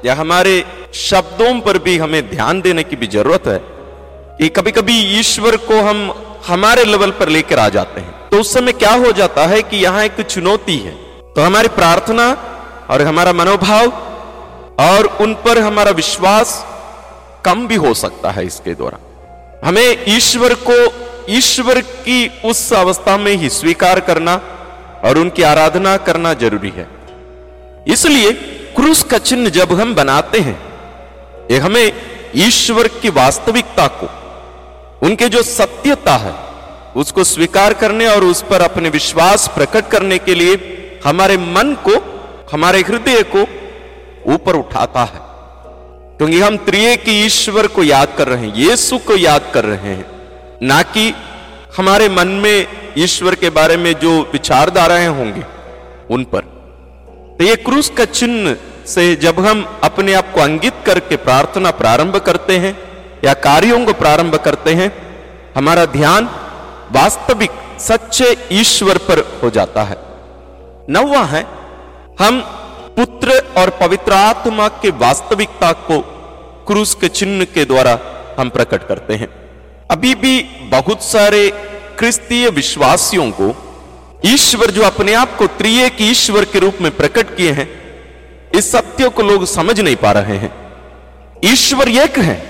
या 0.06 0.14
हमारे 0.16 0.64
शब्दों 0.94 1.60
पर 1.60 1.78
भी 1.78 1.98
हमें 1.98 2.30
ध्यान 2.30 2.62
देने 2.62 2.84
की 2.84 2.96
भी 2.96 3.08
ज़रूरत 3.08 3.48
है 3.48 3.60
कि 4.38 4.50
कभी 4.50 4.72
कभी 4.72 4.98
ईश्वर 5.20 5.58
को 5.58 5.82
हम 5.82 6.10
हमारे 6.50 6.84
लेवल 6.84 7.12
पर 7.12 7.30
लेकर 7.30 7.60
आ 7.60 7.68
जाते 7.70 8.02
हैं। 8.02 8.30
तो 8.30 8.40
उस 8.40 8.54
समय 8.54 8.72
क्या 8.74 8.92
हो 8.96 9.12
जाता 9.12 9.46
है 9.48 9.62
कि 9.62 9.78
यहाँ 9.78 10.04
एक 10.06 10.22
चुनौती 10.24 10.78
है। 10.78 10.92
तो 11.36 11.42
हमारी 11.42 11.68
प्रार्थना 11.76 12.30
और 12.90 13.02
हमारा 13.02 13.34
मनोभाव 13.34 13.88
और 14.80 15.06
उन 15.22 15.34
पर 15.36 15.60
हमारा 15.60 15.92
विश्वास 15.94 16.54
कम 17.46 17.68
भी 17.68 17.76
हो 17.76 17.94
सकता 17.94 18.32
है 18.32 18.46
इसके 18.46 18.74
द्वारा। 18.74 19.00
हमें 19.68 20.06
ईश्वर 20.08 20.54
को, 20.70 20.78
ईश्वर 21.30 21.80
की 21.82 22.28
उस 22.46 22.72
अवस्था 22.74 23.18
में 23.18 23.32
ही 23.34 23.50
स्वीकार 23.50 24.00
करना 24.00 24.36
और 25.06 25.18
उनकी 25.18 25.44
आराधना 25.44 25.96
करना 26.00 26.34
ज़रूरी 26.36 26.70
है। 26.70 26.88
इसलिए 27.88 28.32
क्रूस 28.76 29.04
का 29.04 29.18
चिन्ह 29.20 29.50
जब 29.50 29.74
हम 29.74 29.94
बनाते 29.96 30.40
हैं, 30.40 30.58
ये 31.52 31.58
हमें 31.58 31.92
ईश्वर 32.38 32.88
की 33.02 33.10
वास्तविकता 33.12 33.88
को 34.00 34.08
उनके 35.04 35.30
जो 35.30 35.44
सत्यता 35.44 36.16
है, 36.16 36.50
उसको 36.96 37.24
स्वीकार 37.24 37.74
करने 37.74 38.08
और 38.08 38.24
उस 38.24 38.42
पर 38.42 38.62
अपने 38.62 38.90
विश्वास 38.90 39.48
प्रकट 39.48 39.88
करने 39.88 40.18
के 40.18 40.36
लिए 40.36 40.76
हमारे 41.06 41.38
मन 41.38 41.78
को, 41.88 41.94
हमारे 42.54 42.80
हृदय 42.80 43.24
को 43.24 43.42
ऊपर 44.34 44.56
उठाता 44.56 45.04
है। 45.04 45.30
क्योंकि 46.18 46.40
हम 46.40 46.58
त्रिय 46.58 46.96
की 46.96 47.26
ईश्वर 47.26 47.68
को 47.68 47.84
याद 47.84 48.08
कर 48.18 48.28
रहे 48.28 48.48
हैं, 48.48 48.56
यीशु 48.56 48.98
को 48.98 49.18
याद 49.18 49.52
कर 49.54 49.66
रहे 49.66 49.90
हैं। 49.90 50.06
ना 50.64 50.82
कि 50.82 51.14
हमारे 51.78 52.10
मन 52.10 52.28
में 52.28 52.68
ईश्वर 52.98 53.36
के 53.36 53.50
बारे 53.50 53.78
में 53.78 53.94
जो 53.94 54.22
विचारधाराएँ 54.22 55.08
होंगे 55.08 55.44
उन 56.12 56.24
पर। 56.24 56.40
तो 57.40 57.46
ये 57.46 57.56
क्रूस 57.56 57.90
का 57.90 58.06
चिन्ह 58.06 58.56
से 58.88 59.16
जब 59.16 59.40
हम 59.40 59.80
अपने 59.84 60.14
आप 60.14 60.34
को 60.34 60.42
अंगित 60.42 60.74
करके 60.86 61.16
प्रार्थना 61.16 61.72
प्रारंभ 61.72 62.18
करते 62.18 62.58
हैं 62.58 62.89
या 63.26 63.34
कार्यों 63.34 63.86
को 63.86 63.94
प्रारंभ 63.94 64.36
करते 64.36 64.74
हैं, 64.74 64.92
हमारा 65.56 65.86
ध्यान 65.86 66.30
वास्तविक 66.92 67.52
सच्चे 67.80 68.38
ईश्वर 68.52 68.98
पर 68.98 69.40
हो 69.44 69.50
जाता 69.50 69.84
है। 69.84 69.98
नौवा 70.90 71.24
है, 71.24 71.46
हम 72.20 72.42
पुत्र 72.96 73.54
और 73.58 73.70
पवित्र 73.70 74.14
आत्मा 74.14 74.68
के 74.68 74.90
वास्तविकता 74.90 75.72
को 75.72 76.00
क्रूस 76.68 76.96
के 76.96 77.08
चिन्ह 77.08 77.46
के 77.46 77.66
द्वारा 77.66 78.00
हम 78.40 78.50
प्रकट 78.50 78.88
करते 78.88 79.14
हैं। 79.14 79.28
अभी 79.92 80.16
भी 80.16 80.42
बहुत 80.72 81.04
सारे 81.04 81.50
क्रिस्तीय 82.00 82.50
विश्वासियों 82.50 83.32
को 83.32 83.56
ईश्वर 84.26 84.72
जो 84.72 84.82
अपने 84.82 85.14
आप 85.14 85.38
को 85.38 85.48
त्रिय 85.48 85.90
की 85.90 86.10
ईश्वर 86.12 86.46
के 86.46 86.60
रूप 86.60 86.78
में 86.82 86.96
प्रकट 86.96 87.36
किए 87.36 87.52
हैं, 87.52 87.70
इस 88.56 88.72
सत्य 88.72 89.10
को 89.10 89.24
लोग 89.24 89.46
समझ 89.46 89.80
नहीं 89.80 89.96
पा 89.96 90.12
रहे 90.12 90.38
हैं। 90.38 90.52
ईश्वर 91.46 91.90
एक 91.90 92.18
है 92.20 92.49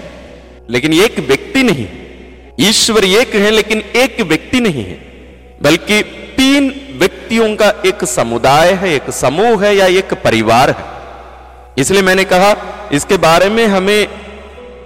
लेकिन 0.69 0.93
एक 0.95 1.19
व्यक्ति 1.19 1.63
नहीं। 1.63 1.88
ईश्वर 2.59 3.05
एक 3.05 3.35
है 3.35 3.51
लेकिन 3.51 3.81
एक 3.97 4.21
व्यक्ति 4.21 4.59
नहीं 4.59 4.83
है। 4.83 4.97
बल्कि 5.63 6.01
तीन 6.38 6.69
व्यक्तियों 6.99 7.55
का 7.55 7.69
एक 7.85 8.03
समुदाय 8.07 8.71
है, 8.73 8.93
एक 8.95 9.09
समूह 9.11 9.65
है 9.65 9.75
या 9.75 9.85
एक 9.99 10.13
परिवार 10.23 10.69
है। 10.69 10.85
इसलिए 11.77 12.01
मैंने 12.01 12.23
कहा, 12.23 12.55
इसके 12.91 13.17
बारे 13.17 13.49
में 13.49 13.65
हमें 13.67 14.07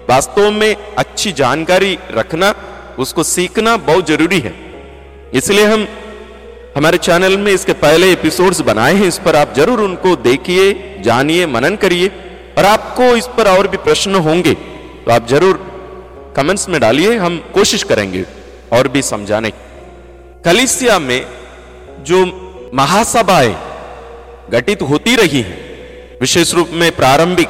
वास्तव 0.09 0.49
में 0.51 0.75
अच्छी 0.97 1.31
जानकारी 1.31 1.97
रखना, 2.11 2.53
उसको 2.99 3.23
सीखना 3.25 3.75
बहुत 3.79 4.07
ज़रूरी 4.07 4.39
है। 4.39 4.53
इसलिए 5.33 5.65
हम 5.65 5.87
हमारे 6.77 6.97
चैनल 6.99 7.37
में 7.37 7.51
इसके 7.51 7.73
पहले 7.75 8.11
एपिसोड्स 8.11 8.61
बनाए 8.61 8.93
हैं, 8.93 9.07
इस 9.07 9.17
पर 9.17 9.35
आप 9.35 9.53
ज़रूर 9.55 9.81
उनको 9.81 10.15
देखिए, 10.17 10.73
जानिए, 11.01 11.45
मनन 11.47 11.75
करिए। 11.75 12.11
और 12.57 12.65
आपको 12.65 13.15
इस 13.15 13.27
पर 13.37 13.47
और 13.47 13.67
भी 13.67 13.77
प्रश्न 13.79 14.15
होंगे 14.21 14.53
तो 15.05 15.11
आप 15.11 15.27
ज़रूर 15.27 15.55
कमेंट्स 16.35 16.69
में 16.69 16.81
डालिए, 16.81 17.17
हम 17.17 17.51
कोशिश 17.53 17.83
करेंगे 17.83 18.25
और 18.73 18.87
भी 18.87 19.01
समझाने 19.01 19.49
की। 19.49 20.41
कलिसिया 20.45 20.99
में 20.99 21.25
जो 21.99 22.25
महासभाएँ 22.73 23.55
घटित 24.51 24.81
होती 24.81 25.15
रही 25.15 25.41
हैं, 25.41 26.17
विशेष 26.21 26.53
रूप 26.53 26.69
में 26.71 26.95
प्रारंभिक, 26.95 27.49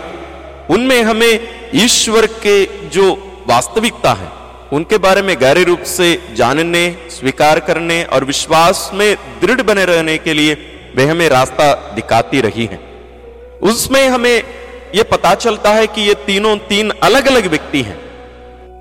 उनमें 0.69 1.03
हमें 1.03 1.39
ईश्वर 1.75 2.25
के 2.25 2.89
जो 2.89 3.13
वास्तविकता 3.47 4.13
है, 4.13 4.31
उनके 4.73 4.97
बारे 4.97 5.21
में 5.21 5.41
गहरे 5.41 5.63
रूप 5.63 5.81
से 5.83 6.21
जानने, 6.35 7.07
स्वीकार 7.09 7.59
करने 7.59 8.03
और 8.03 8.23
विश्वास 8.23 8.91
में 8.93 9.15
दृढ़ 9.41 9.61
बने 9.61 9.85
रहने 9.85 10.17
के 10.17 10.33
लिए 10.33 10.53
वे 10.95 11.05
हमें 11.05 11.29
रास्ता 11.29 11.73
दिखाती 11.73 12.41
रही 12.41 12.65
हैं। 12.65 12.79
उसमें 13.59 14.07
हमें 14.07 14.43
यह 14.95 15.03
पता 15.03 15.35
चलता 15.35 15.69
है 15.69 15.87
कि 15.87 16.01
ये 16.01 16.13
तीनों 16.13 16.57
तीन 16.57 16.91
अलग 17.03 17.27
अलग 17.27 17.47
व्यक्ति 17.47 17.81
हैं। 17.81 18.02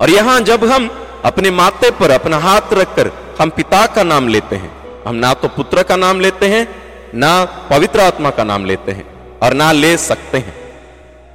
और 0.03 0.09
यहाँ 0.09 0.39
जब 0.41 0.63
हम 0.65 0.89
अपने 1.25 1.49
माथे 1.51 1.89
पर 1.91 2.11
अपना 2.11 2.37
हाथ 2.37 2.73
रखकर 2.73 3.11
हम 3.39 3.49
पिता 3.49 3.85
का 3.87 4.03
नाम 4.03 4.27
लेते 4.27 4.55
हैं, 4.55 4.71
हम 5.05 5.15
ना 5.15 5.33
तो 5.33 5.47
पुत्र 5.47 5.83
का 5.83 5.95
नाम 5.95 6.19
लेते 6.19 6.47
हैं, 6.47 6.67
ना 7.15 7.43
पवित्र 7.69 7.99
आत्मा 8.01 8.29
का 8.29 8.43
नाम 8.43 8.65
लेते 8.65 8.91
हैं 8.91 9.05
और 9.39 9.53
ना 9.53 9.71
ले 9.71 9.95
सकते 9.99 10.37
हैं। 10.37 10.55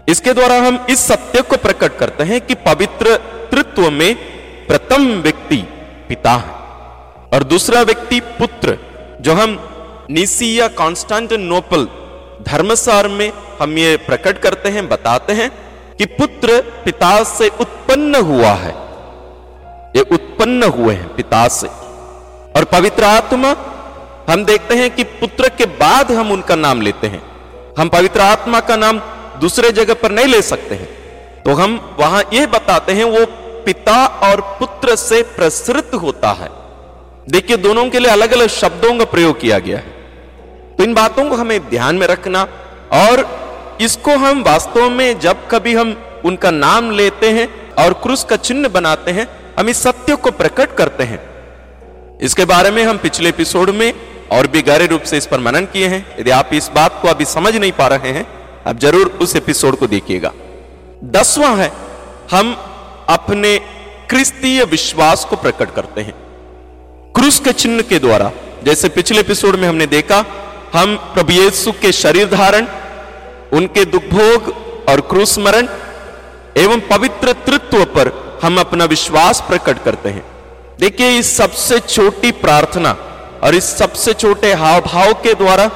इसके 0.08 0.32
द्वारा 0.34 0.56
हम 0.58 0.78
इस 0.90 1.06
सत्य 1.06 1.42
को 1.42 1.56
प्रकट 1.56 1.96
करते 1.98 2.25
हैं 2.25 2.40
कि 2.40 2.54
पवित्र 2.66 3.16
तृत्व 3.50 3.90
में 3.90 4.14
प्रथम 4.66 5.06
व्यक्ति 5.22 5.56
पिता 6.08 6.32
है 6.34 6.56
और 7.32 7.44
दूसरा 7.44 7.82
व्यक्ति 7.82 8.20
पुत्र, 8.38 8.76
जो 9.20 9.34
हम 9.34 9.58
निसिया 10.10 10.68
कॉन्स्टेंटिनोपल 10.75 11.88
धर्मसार 12.42 13.08
में 13.08 13.32
हम 13.60 13.78
ये 13.78 13.96
प्रकट 14.06 14.38
करते 14.38 14.68
हैं, 14.68 14.88
बताते 14.88 15.32
हैं 15.32 15.50
कि 15.99 16.07
पुत्र 16.07 16.61
पिता 16.85 17.25
से 17.25 17.49
उत्पन्न 17.49 18.14
हुआ 18.14 18.50
है। 18.50 18.75
ये 19.97 20.00
उत्पन्न 20.00 20.62
हुए 20.62 20.95
हैं 20.95 21.14
पिता 21.14 21.49
से। 21.49 21.67
और 22.57 22.64
पवित्र 22.64 23.05
आत्मा, 23.05 23.57
हम 24.31 24.45
देखते 24.45 24.75
हैं 24.75 24.90
कि 24.90 25.05
पुत्र 25.05 25.49
के 25.49 25.67
बाद 25.67 26.12
हम 26.12 26.33
उनका 26.33 26.57
नाम 26.57 26.81
लेते 26.81 27.07
हैं। 27.07 27.23
हम 27.78 27.88
पवित्र 27.88 28.21
आत्मा 28.21 28.61
का 28.61 28.76
नाम 28.76 28.99
दूसरे 29.40 29.73
जगह 29.73 29.95
पर 29.95 30.11
नहीं 30.11 30.26
ले 30.26 30.43
सकते 30.43 30.75
हैं। 30.75 30.88
तो 31.43 31.52
हम 31.52 31.97
वहाँ 32.00 32.25
यह 32.33 32.47
बताते 32.47 32.93
हैं, 32.93 33.05
वो 33.05 33.26
पिता 33.64 34.07
और 34.07 34.40
पुत्र 34.40 34.97
से 34.97 35.23
प्रसृत 35.23 35.90
होता 35.95 36.31
है। 36.31 36.50
देखिए, 37.28 37.57
दोनों 37.57 37.90
के 37.90 37.99
लिए 37.99 38.11
अलग 38.11 38.33
अलग 38.33 38.47
शब्दों 38.47 38.99
का 38.99 39.05
प्रयोग 39.05 39.40
किया 39.40 39.59
गया 39.59 39.78
है। 39.78 39.99
तो 40.76 40.85
इन 40.85 40.95
बातों 40.95 41.31
को 41.31 41.37
हमें 41.37 41.69
ध्यान 41.71 41.97
में 41.97 42.07
रखना 42.07 42.43
और 42.93 43.48
इसको 43.80 44.16
हम 44.16 44.42
वास्तव 44.42 44.88
में 44.90 45.18
जब 45.20 45.47
कभी 45.49 45.75
हम 45.75 45.97
उनका 46.25 46.50
नाम 46.50 46.90
लेते 46.90 47.30
हैं 47.30 47.49
और 47.75 47.92
क्रूस 47.92 48.25
का 48.25 48.37
चिन्ह 48.37 48.68
बनाते 48.68 49.11
हैं, 49.11 49.28
हम 49.58 49.68
इस 49.68 49.82
सत्य 49.82 50.16
को 50.16 50.30
प्रकट 50.30 50.75
करते 50.76 51.04
हैं। 51.04 51.20
इसके 52.23 52.44
बारे 52.44 52.70
में 52.70 52.82
हम 52.85 52.99
पिछले 52.99 53.28
एपिसोड 53.28 53.70
में 53.70 53.92
और 54.32 54.47
भी 54.47 54.62
गहरे 54.62 54.87
रूप 54.87 55.02
से 55.02 55.16
इस 55.16 55.26
पर 55.26 55.40
मनन 55.40 55.64
किए 55.64 55.87
हैं। 55.87 56.04
यदि 56.20 56.30
आप 56.30 56.50
इस 56.52 56.70
बात 56.75 56.99
को 57.02 57.08
अभी 57.08 57.25
समझ 57.25 57.54
नहीं 57.56 57.73
पा 57.73 57.87
रहे 57.87 58.12
हैं, 58.12 58.26
आप 58.66 58.78
ज़रूर 58.78 59.08
उस 59.23 59.37
एपिसोड 59.37 59.76
को 59.76 59.87
देखिएगा। 59.87 60.32
दसवां 61.04 61.56
है, 61.58 61.70
हम 62.30 62.56
अपने 63.08 63.56
क्रिस्तीय 64.08 64.64
विश्वास 64.64 65.25
को 65.25 65.37
प्रकट 65.37 65.75
करते 65.75 66.00
हैं। 66.00 66.14
क्रूस 67.14 67.38
के 67.40 67.52
चिन्ह 67.52 67.82
के 67.82 67.99
द्वारा, 67.99 68.30
जैसे 68.64 68.88
पिछले 68.88 69.20
एपिसोड 69.20 69.56
में 69.56 69.68
हमने 69.68 69.87
देखा, 69.87 70.25
हम 70.75 70.97
प्रभु 71.14 71.32
यीशु 71.32 71.73
के 71.73 71.92
शरीर 71.92 72.26
धारण 72.30 72.66
उनके 73.52 73.85
दुखभोग 73.85 74.55
और 74.88 75.00
क्रूस 75.00 75.38
मरण 75.38 75.69
एवं 76.57 76.81
पवित्र 76.90 77.33
तृत्व 77.47 77.85
पर 77.95 78.11
हम 78.43 78.59
अपना 78.61 78.85
विश्वास 78.85 79.40
प्रकट 79.40 79.83
करते 79.85 80.09
हैं। 80.09 80.25
देखिए, 80.81 81.19
इस 81.19 81.37
सबसे 81.37 81.78
छोटी 81.81 82.31
प्रार्थना 82.33 82.97
और 83.43 83.55
इस 83.55 83.76
सबसे 83.78 84.12
छोटे 84.12 84.52
हाव 84.52 84.81
भाव 84.81 85.12
के 85.23 85.35
द्वारा 85.35 85.71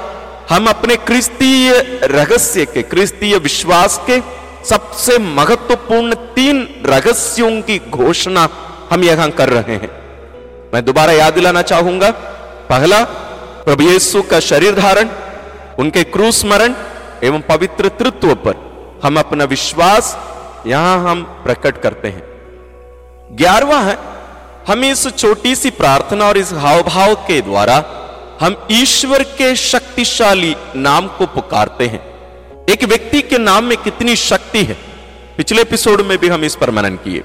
हम 0.50 0.67
अपने 0.67 0.97
क्रिस्तीय 0.97 1.73
रहस्य 2.05 2.64
के, 2.67 2.83
क्रिस्तीय 2.83 3.37
विश्वास 3.38 4.00
के 4.07 4.21
सबसे 4.69 5.19
महत्वपूर्ण 5.19 6.14
तीन 6.35 6.62
रहस्यों 6.87 7.50
की 7.62 7.79
घोषणा 7.91 8.49
हम 8.91 9.05
यहाँ 9.05 9.31
कर 9.31 9.49
रहे 9.49 9.76
हैं। 9.76 9.91
मैं 10.75 10.85
दोबारा 10.85 11.12
याद 11.12 11.35
दिलाना 11.35 11.62
चाहूँगा, 11.62 12.11
पहला, 12.69 13.02
प्रभु 13.64 13.83
यीशु 13.83 14.23
का 14.23 14.41
शरीर 14.41 14.75
धारण, 14.75 15.09
उनके 15.79 16.05
क्रूस 16.05 16.45
मरण 16.45 16.75
एवं 17.25 17.41
पवित्र 17.41 17.88
तृत्व 17.88 18.35
पर 18.35 18.55
हम 19.05 19.19
अपना 19.19 19.45
विश्वास 19.45 20.17
यहाँ 20.67 20.99
हम 21.00 21.23
प्रकट 21.45 21.81
करते 21.83 22.09
हैं। 22.09 22.23
ग्यारहवा 23.37 23.81
है, 23.81 23.97
हम 24.69 24.85
इस 24.85 25.07
छोटी 25.09 25.55
सी 25.57 25.71
प्रार्थना 25.71 26.29
और 26.29 26.38
इस 26.38 26.52
हाव 26.52 26.83
भाव 26.83 27.14
के 27.14 27.41
द्वारा 27.41 27.76
हम 28.41 28.57
ईश्वर 28.71 29.23
के 29.23 29.55
शक्तिशाली 29.57 30.55
नाम 30.76 31.07
को 31.09 31.26
पुकारते 31.26 31.87
हैं। 31.87 32.00
एक 32.71 32.85
व्यक्ति 32.85 33.23
के 33.23 33.38
नाम 33.38 33.64
में 33.64 33.76
कितनी 33.76 34.17
शक्ति 34.17 34.64
है, 34.64 34.76
पिछले 35.37 35.62
एपिसोड 35.62 36.00
में 36.00 36.19
भी 36.19 36.29
हम 36.29 36.45
इस 36.45 36.57
पर 36.57 36.71
मनन 36.71 36.97
किए। 36.97 37.25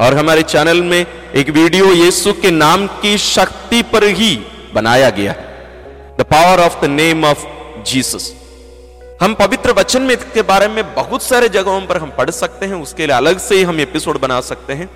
और 0.00 0.14
हमारे 0.14 0.42
चैनल 0.42 0.82
में 0.82 1.06
एक 1.34 1.50
वीडियो 1.50 1.92
यीशु 1.92 2.32
के 2.32 2.50
नाम 2.50 2.86
की 2.86 3.18
शक्ति 3.18 3.82
पर 3.82 4.04
ही 4.04 4.36
बनाया 4.74 5.10
गया 5.10 5.32
है। 5.32 6.16
The 6.18 6.22
power 6.22 6.60
of 6.60 6.80
the 6.80 6.90
name 6.90 7.24
of 7.24 7.44
Jesus 7.82 8.32
हम 9.20 9.34
पवित्र 9.34 9.72
वचन 9.72 10.02
में 10.02 10.14
इसके 10.16 10.42
बारे 10.42 10.68
में 10.68 10.94
बहुत 10.94 11.22
सारे 11.22 11.48
जगहों 11.48 11.80
पर 11.80 11.96
हम 11.96 12.10
पढ़ 12.10 12.30
सकते 12.30 12.66
हैं, 12.66 12.74
उसके 12.74 13.06
लिए 13.06 13.16
अलग 13.16 13.38
से 13.38 13.56
ही 13.56 13.62
हम 13.62 13.80
एपिसोड 13.80 14.18
बना 14.20 14.40
सकते 14.40 14.72
हैं। 14.72 14.88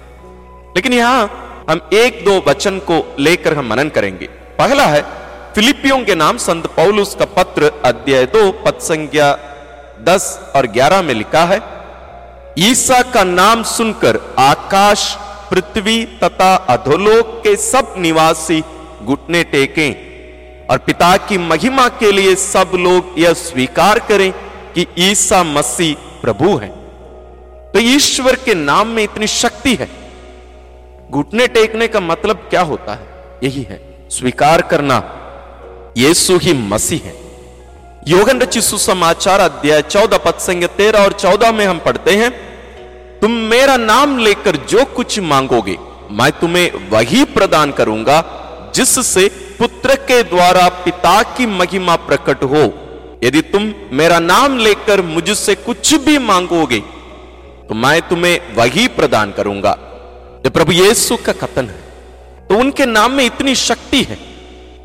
लेकिन 0.77 0.93
यहाँ 0.93 1.67
हम 1.71 1.81
एक 1.93 2.25
दो 2.25 2.39
वचन 2.49 2.79
को 2.79 3.17
लेकर 3.19 3.55
हम 3.55 3.69
मनन 3.69 3.89
करेंगे। 3.89 4.27
पहला 4.59 4.87
है 4.87 5.03
फिलिपियों 5.55 5.99
के 6.05 6.15
नाम 6.15 6.37
संत 6.37 6.67
पौलुस 6.67 7.15
का 7.15 7.25
पत्र 7.37 7.73
अध्याय 7.85 8.27
दो 8.27 8.51
पद 8.65 8.79
संज्ञा 8.81 9.33
दस 10.03 10.27
और 10.57 10.67
ग्यारह 10.67 11.03
में 11.03 11.15
लिखा 11.15 11.45
है, 11.45 11.61
ईसा 12.59 13.01
का 13.03 13.25
नाम 13.25 13.63
सुनकर 13.63 14.21
आकाश, 14.39 15.15
पृथ्वी 15.51 16.05
तथा 16.25 16.55
अधोलोक 16.55 17.41
के 17.45 17.57
सब 17.57 17.95
निवासी 17.99 18.63
घुटने 19.05 19.45
टेकें। 19.45 20.08
और 20.71 20.79
पिता 20.79 21.17
की 21.17 21.39
महिमा 21.39 21.89
के 21.89 22.11
लिए 22.13 22.35
सब 22.37 22.71
लोग 22.75 23.15
यह 23.19 23.33
स्वीकार 23.33 23.99
करें 23.99 24.33
कि 24.75 24.87
ईसा 25.01 25.43
मसीह 25.45 25.95
प्रभु 26.23 26.57
है। 26.57 26.69
तो 27.73 27.79
ईश्वर 27.79 28.35
के 28.35 28.55
नाम 28.55 28.89
में 28.89 29.03
इतनी 29.03 29.27
शक्ति 29.27 29.75
है। 29.75 29.89
घुटने 31.11 31.47
टेकने 31.47 31.89
का 31.89 32.01
मतलब 32.01 32.47
क्या 32.51 32.61
होता 32.63 32.95
है? 32.95 33.07
यही 33.45 33.63
है, 33.63 33.81
स्वीकार 34.11 34.63
करना। 34.63 34.99
यीशु 35.97 36.37
ही 36.39 36.53
मसीह 36.53 37.01
है। 37.05 37.15
योगन 38.09 38.41
रचित 38.41 38.63
सुसमाचार 38.63 39.41
अध्याय 39.41 39.83
चौदह 39.83 40.17
पद 40.17 40.39
संख्या 40.41 40.69
तेरह 40.69 41.05
और 41.05 41.13
चौदह 41.13 41.53
में 41.53 41.67
हम 41.67 41.79
पढ़ते 41.79 42.17
हैं, 42.17 42.31
तुम 43.21 43.31
मेरा 43.51 43.77
नाम 43.77 44.19
लेकर 44.19 44.57
जो 44.69 44.85
कुछ 44.87 45.19
मांगोगे, 45.21 45.77
मैं 46.11 46.31
तुम्हें 46.33 46.89
वही 46.91 47.25
प्रदान 47.25 47.73
करूँगा, 47.73 48.23
जिससे 48.75 49.29
पुत्र 49.59 49.95
के 50.09 50.23
द्वारा 50.23 50.69
पिता 50.85 51.23
की 51.37 51.47
महिमा 51.47 51.95
प्रकट 51.97 52.43
हो। 52.45 52.63
यदि 53.25 53.41
तुम 53.43 53.73
मेरा 53.93 54.19
नाम 54.19 54.59
लेकर 54.59 55.03
मुझसे 55.03 55.55
कुछ 55.55 55.95
भी 55.95 56.19
मांगोगे 56.19 56.79
तो 57.69 57.75
मैं 57.75 58.01
तुम्हें 58.03 58.55
वही 58.55 58.87
प्रदान 58.89 59.33
करूँगा। 59.33 59.71
ये 60.45 60.51
प्रभु 60.51 60.73
यीशु 60.73 61.17
का 61.17 61.33
कथन 61.33 61.67
है। 61.67 61.81
तो 62.49 62.59
उनके 62.59 62.87
नाम 62.87 63.13
में 63.13 63.25
इतनी 63.25 63.55
शक्ति 63.55 64.03
है। 64.03 64.19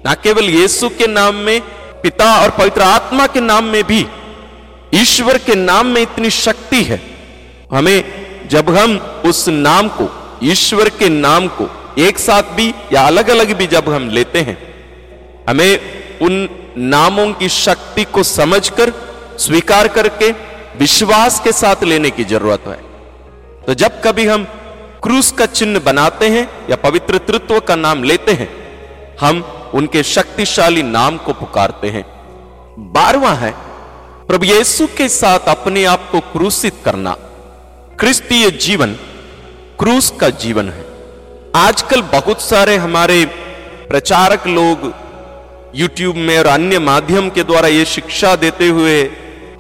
ना 0.06 0.14
केवल 0.14 0.50
यीशु 0.50 0.90
के 0.90 1.08
नाम 1.08 1.36
में, 1.36 1.62
पिता 2.02 2.42
और 2.42 2.50
पवित्र 2.50 2.82
आत्मा 2.82 3.28
के 3.28 3.40
नाम 3.42 3.64
में 3.66 3.84
भी, 3.84 4.06
ईश्वर 4.94 5.38
के 5.38 5.56
नाम 5.56 5.88
में 5.88 6.02
इतनी 6.02 6.30
शक्ति 6.30 6.84
है। 6.84 7.02
हमें 7.72 8.04
जब 8.50 8.70
हम 8.70 8.98
उस 9.26 9.48
नाम 9.50 9.88
को, 9.90 10.10
ईश्वर 10.44 10.90
के 10.90 11.10
नाम 11.10 11.48
को 11.48 11.70
एक 12.00 12.20
साथ 12.20 12.44
भी 12.44 12.74
या 12.94 13.02
अलग 13.02 13.30
अलग 13.30 13.54
भी 13.54 13.68
जब 13.68 13.90
हम 13.90 14.10
लेते 14.10 14.42
हैं, 14.42 14.58
हमें 15.50 15.80
उन 16.20 16.50
नामों 16.78 17.34
की 17.34 17.50
शक्ति 17.50 18.04
को 18.04 18.24
समझकर, 18.24 18.94
स्वीकार 19.38 19.88
करके, 19.88 20.32
विश्वास 20.78 21.40
के 21.40 21.52
साथ 21.52 21.84
लेने 21.84 22.10
की 22.10 22.24
ज़रूरत 22.24 22.64
है। 22.68 22.82
तो 23.66 23.74
जब 23.74 24.02
कभी 24.02 24.26
हम 24.26 24.44
क्रूस 25.04 25.32
का 25.32 25.46
चिन्ह 25.46 25.80
बनाते 25.80 26.30
हैं 26.30 26.50
या 26.70 26.76
पवित्र 26.76 27.18
तृत्व 27.18 27.60
का 27.60 27.76
नाम 27.76 28.04
लेते 28.04 28.32
हैं, 28.32 28.50
हम 29.20 29.44
उनके 29.74 30.04
शक्तिशाली 30.04 30.84
नाम 30.84 31.18
को 31.18 31.34
पुकारते 31.34 31.90
हैं। 31.90 32.06
बारवा 32.80 33.34
है, 33.34 33.52
प्रभु 34.28 34.46
यीशु 34.46 34.88
के 34.88 35.10
साथ 35.10 35.40
अपने 35.40 35.86
आप 35.86 36.10
को 36.12 36.20
क्रूसित 36.20 36.74
करना। 36.86 37.18
क्रिस्तीय 38.00 38.52
जीवन, 38.52 38.94
क्रूस 39.80 40.14
का 40.20 40.30
जीवन 40.30 40.70
है। 40.70 40.93
आजकल 41.56 42.02
बहुत 42.02 42.42
सारे 42.42 42.76
हमारे 42.76 43.26
प्रचारक 43.90 44.48
लोग 44.48 44.94
YouTube 45.80 46.16
में 46.16 46.40
और 46.40 46.46
अन्य 46.46 46.80
माध्यम 46.80 47.30
के 47.30 47.44
द्वारा 47.44 47.68
ये 47.68 47.86
शिक्षा 47.86 48.36
देते 48.36 48.68
हुए 48.68 49.12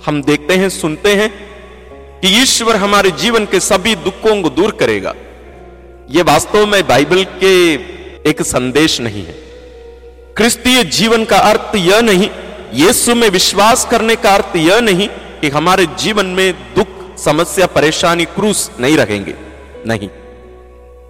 हम 0.05 0.23
देखते 0.23 0.53
हैं, 0.53 0.69
सुनते 0.69 1.15
हैं 1.15 1.29
कि 2.21 2.41
ईश्वर 2.41 2.75
हमारे 2.75 3.11
जीवन 3.11 3.45
के 3.45 3.59
सभी 3.59 3.95
दुखों 3.95 4.41
को 4.41 4.49
दूर 4.49 4.71
करेगा। 4.71 5.13
यह 6.09 6.23
वास्तव 6.23 6.65
में 6.65 6.87
बाइबल 6.87 7.23
के 7.23 7.73
एक 8.29 8.41
संदेश 8.41 9.01
नहीं 9.01 9.25
है। 9.25 9.33
क्रिस्तीय 10.37 10.83
जीवन 10.83 11.25
का 11.25 11.37
अर्थ 11.37 11.75
यह 11.75 12.01
नहीं, 12.01 12.29
यीशु 12.73 13.15
में 13.15 13.29
विश्वास 13.29 13.87
करने 13.91 14.15
का 14.15 14.33
अर्थ 14.33 14.55
यह 14.55 14.79
नहीं 14.79 15.07
कि 15.41 15.49
हमारे 15.49 15.85
जीवन 15.85 16.25
में 16.25 16.53
दुख, 16.53 17.17
समस्या, 17.17 17.65
परेशानी, 17.65 18.25
क्रूस 18.25 18.71
नहीं 18.79 18.97
रहेंगे। 18.97 19.35
नहीं। 19.87 20.09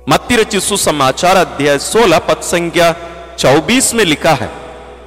मत्ती 0.09 0.35
रचित 0.35 0.61
सुसमाचार 0.61 1.35
अध्याय 1.35 1.77
16 1.79 2.19
पद 2.19 2.41
संख्या 2.43 2.87
24 3.39 3.93
में 3.93 4.03
लिखा 4.05 4.31
है, 4.31 4.49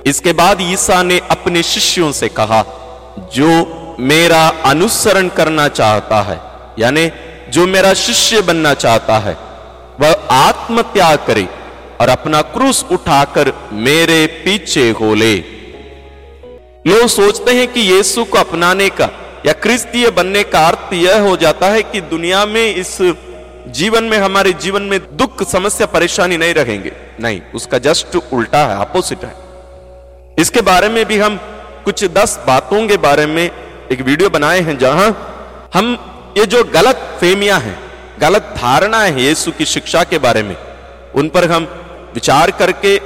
इसके 0.07 0.33
बाद 0.33 0.59
ईसा 0.63 1.03
ने 1.03 1.19
अपने 1.31 1.63
शिष्यों 1.63 2.11
से 2.13 2.29
कहा, 2.29 2.63
जो 3.35 3.97
मेरा 4.01 4.41
अनुसरण 4.65 5.29
करना 5.29 5.67
चाहता 5.71 6.21
है, 6.23 6.39
यानी 6.79 7.11
जो 7.51 7.67
मेरा 7.67 7.93
शिष्य 7.95 8.41
बनना 8.43 8.73
चाहता 8.75 9.19
है, 9.19 9.37
वह 10.01 10.27
आत्मत्याग 10.31 11.19
करे 11.27 11.47
और 12.01 12.09
अपना 12.09 12.43
क्रूस 12.55 12.85
उठाकर 12.91 13.53
मेरे 13.73 14.27
पीछे 14.45 14.89
हो 14.91 15.15
ले। 15.15 15.35
लोग 16.87 17.07
सोचते 17.11 17.55
हैं 17.55 17.69
कि 17.73 17.81
यीशु 17.83 18.25
को 18.25 18.39
अपनाने 18.39 18.89
का 18.91 19.11
या 19.47 19.53
क्रिस्तीय 19.53 20.11
बनने 20.11 20.43
का 20.45 20.67
अर्थ 20.67 20.93
यह 20.95 21.21
हो 21.21 21.37
जाता 21.37 21.71
है 21.71 21.83
कि 21.83 22.01
दुनिया 22.01 22.45
में 22.47 22.75
इस 22.75 22.99
जीवन 23.67 24.05
में, 24.05 24.19
हमारे 24.19 24.53
जीवन 24.53 24.83
में 24.83 25.17
दुख, 25.17 25.43
समस्या, 25.43 25.87
परेशानी 25.87 26.37
नहीं 26.37 26.55
रहेंगे। 26.55 26.93
नहीं, 27.21 27.41
उसका 27.55 27.79
जस्ट 27.79 28.17
उल्टा 28.33 28.59
है 28.59 28.81
अपोजिट 28.81 29.25
है। 29.25 29.35
इसके 30.39 30.61
बारे 30.61 30.89
में 30.89 31.05
भी 31.05 31.19
हम 31.19 31.37
कुछ 31.85 32.05
दस 32.05 32.45
बातों 32.47 32.89
के 32.89 32.97
बारे 32.97 33.27
में 33.27 33.51
एक 33.93 34.01
वीडियो 34.01 34.31
बनाए 34.31 34.61
हैं, 34.61 34.79
जहाँ 34.79 35.09
हम 35.75 35.99
ये 36.39 36.47
जो 36.47 36.65
गलत 36.65 36.97
फेमिया 37.21 37.57
है, 37.57 37.79
गलत 38.21 38.43
धारणा 38.43 39.03
है 39.03 39.23
यीशु 39.23 39.53
की 39.53 39.65
शिक्षा 39.65 40.05
के 40.05 40.19
बारे 40.19 40.43
में, 40.43 40.57
उन 41.15 41.29
पर 41.29 41.51
हम 41.51 41.65
विचार 42.15 42.51
करके 42.51 43.01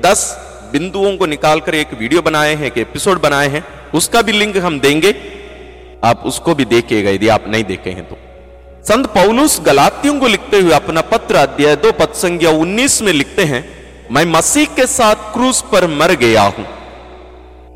दस 0.00 0.38
बिंदुओं 0.72 1.16
को 1.16 1.26
निकालकर 1.26 1.74
एक 1.74 1.88
वीडियो 1.94 2.22
बनाए 2.22 2.54
हैं, 2.54 2.66
एक 2.66 2.78
एपिसोड 2.78 3.20
बनाए 3.20 3.48
हैं। 3.48 3.64
उसका 3.94 4.22
भी 4.22 4.32
लिंक 4.32 4.56
हम 4.56 4.80
देंगे। 4.80 5.14
आप 6.04 6.22
उसको 6.26 6.54
भी 6.54 6.64
देखिएगा, 6.64 7.10
यदि 7.10 7.28
आप 7.28 7.44
नहीं 7.48 7.64
देखे 7.64 7.90
हैं 7.90 8.08
तो। 8.08 8.29
संत 8.88 9.06
पौलुस 9.06 9.60
गलातियों 9.60 10.18
को 10.20 10.28
लिखते 10.28 10.58
हुए 10.60 10.72
अपना 10.72 11.00
पत्र 11.00 11.36
अध्याय 11.36 11.74
दो 11.76 11.90
पद 11.92 12.12
संज्ञा 12.14 12.50
उन्नीस 12.50 13.00
में 13.02 13.12
लिखते 13.12 13.44
हैं, 13.44 13.64
मैं 14.10 14.24
मसीह 14.26 14.66
के 14.76 14.86
साथ 14.86 15.32
क्रूस 15.32 15.60
पर 15.72 15.86
मर 15.86 16.12
गया 16.14 16.42
हूँ। 16.42 16.64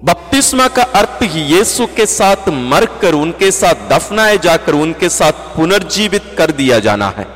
बपतिस्मा 0.05 0.69
का 0.69 0.83
अर्थ 0.83 1.23
ही 1.25 1.43
यीशु 1.43 1.87
के 1.87 2.07
साथ 2.07 2.49
मरकर 2.49 3.15
उनके 3.15 3.51
साथ 3.51 3.89
दफनाए 3.91 4.39
जाकर 4.39 4.75
उनके 4.75 5.09
साथ 5.09 5.33
पुनर्जीवित 5.57 6.35
कर 6.39 6.51
दिया 6.53 6.79
जाना 6.79 7.09
है। 7.09 7.27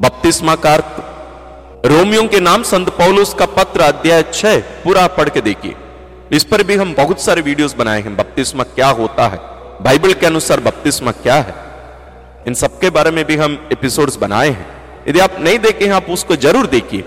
बपतिस्मा 0.00 0.54
का 0.56 0.74
अर्थ, 0.74 1.02
रोमियो 1.86 2.28
के 2.28 2.40
नाम 2.40 2.62
संत 2.62 2.88
पौलुस 2.90 3.34
का 3.34 3.46
पत्र 3.46 3.80
अध्याय 3.80 4.24
छह, 4.34 4.58
पूरा 4.84 5.06
पढ़ 5.06 5.28
के 5.28 5.40
देखिए। 5.40 5.74
इस 6.32 6.44
पर 6.44 6.62
भी 6.62 6.76
हम 6.76 6.94
बहुत 6.94 7.20
सारे 7.20 7.42
वीडियोस 7.42 7.74
बनाए 7.74 8.00
हैं, 8.00 8.16
बपतिस्मा 8.16 8.64
क्या 8.64 8.88
होता 8.92 9.28
है? 9.28 9.40
बाइबल 9.82 10.12
के 10.12 10.26
अनुसार 10.26 10.60
बपतिस्मा 10.60 11.10
क्या 11.12 11.34
है? 11.34 11.71
इन 12.48 12.54
सबके 12.54 12.90
बारे 12.90 13.10
में 13.10 13.24
भी 13.24 13.36
हम 13.36 13.68
एपिसोड्स 13.72 14.16
बनाए 14.16 14.48
हैं। 14.48 14.66
यदि 15.08 15.18
आप 15.18 15.36
नहीं 15.40 15.58
देखे 15.58 15.84
हैं, 15.84 15.92
आप 15.92 16.06
उसको 16.10 16.36
ज़रूर 16.36 16.66
देखिए। 16.66 17.02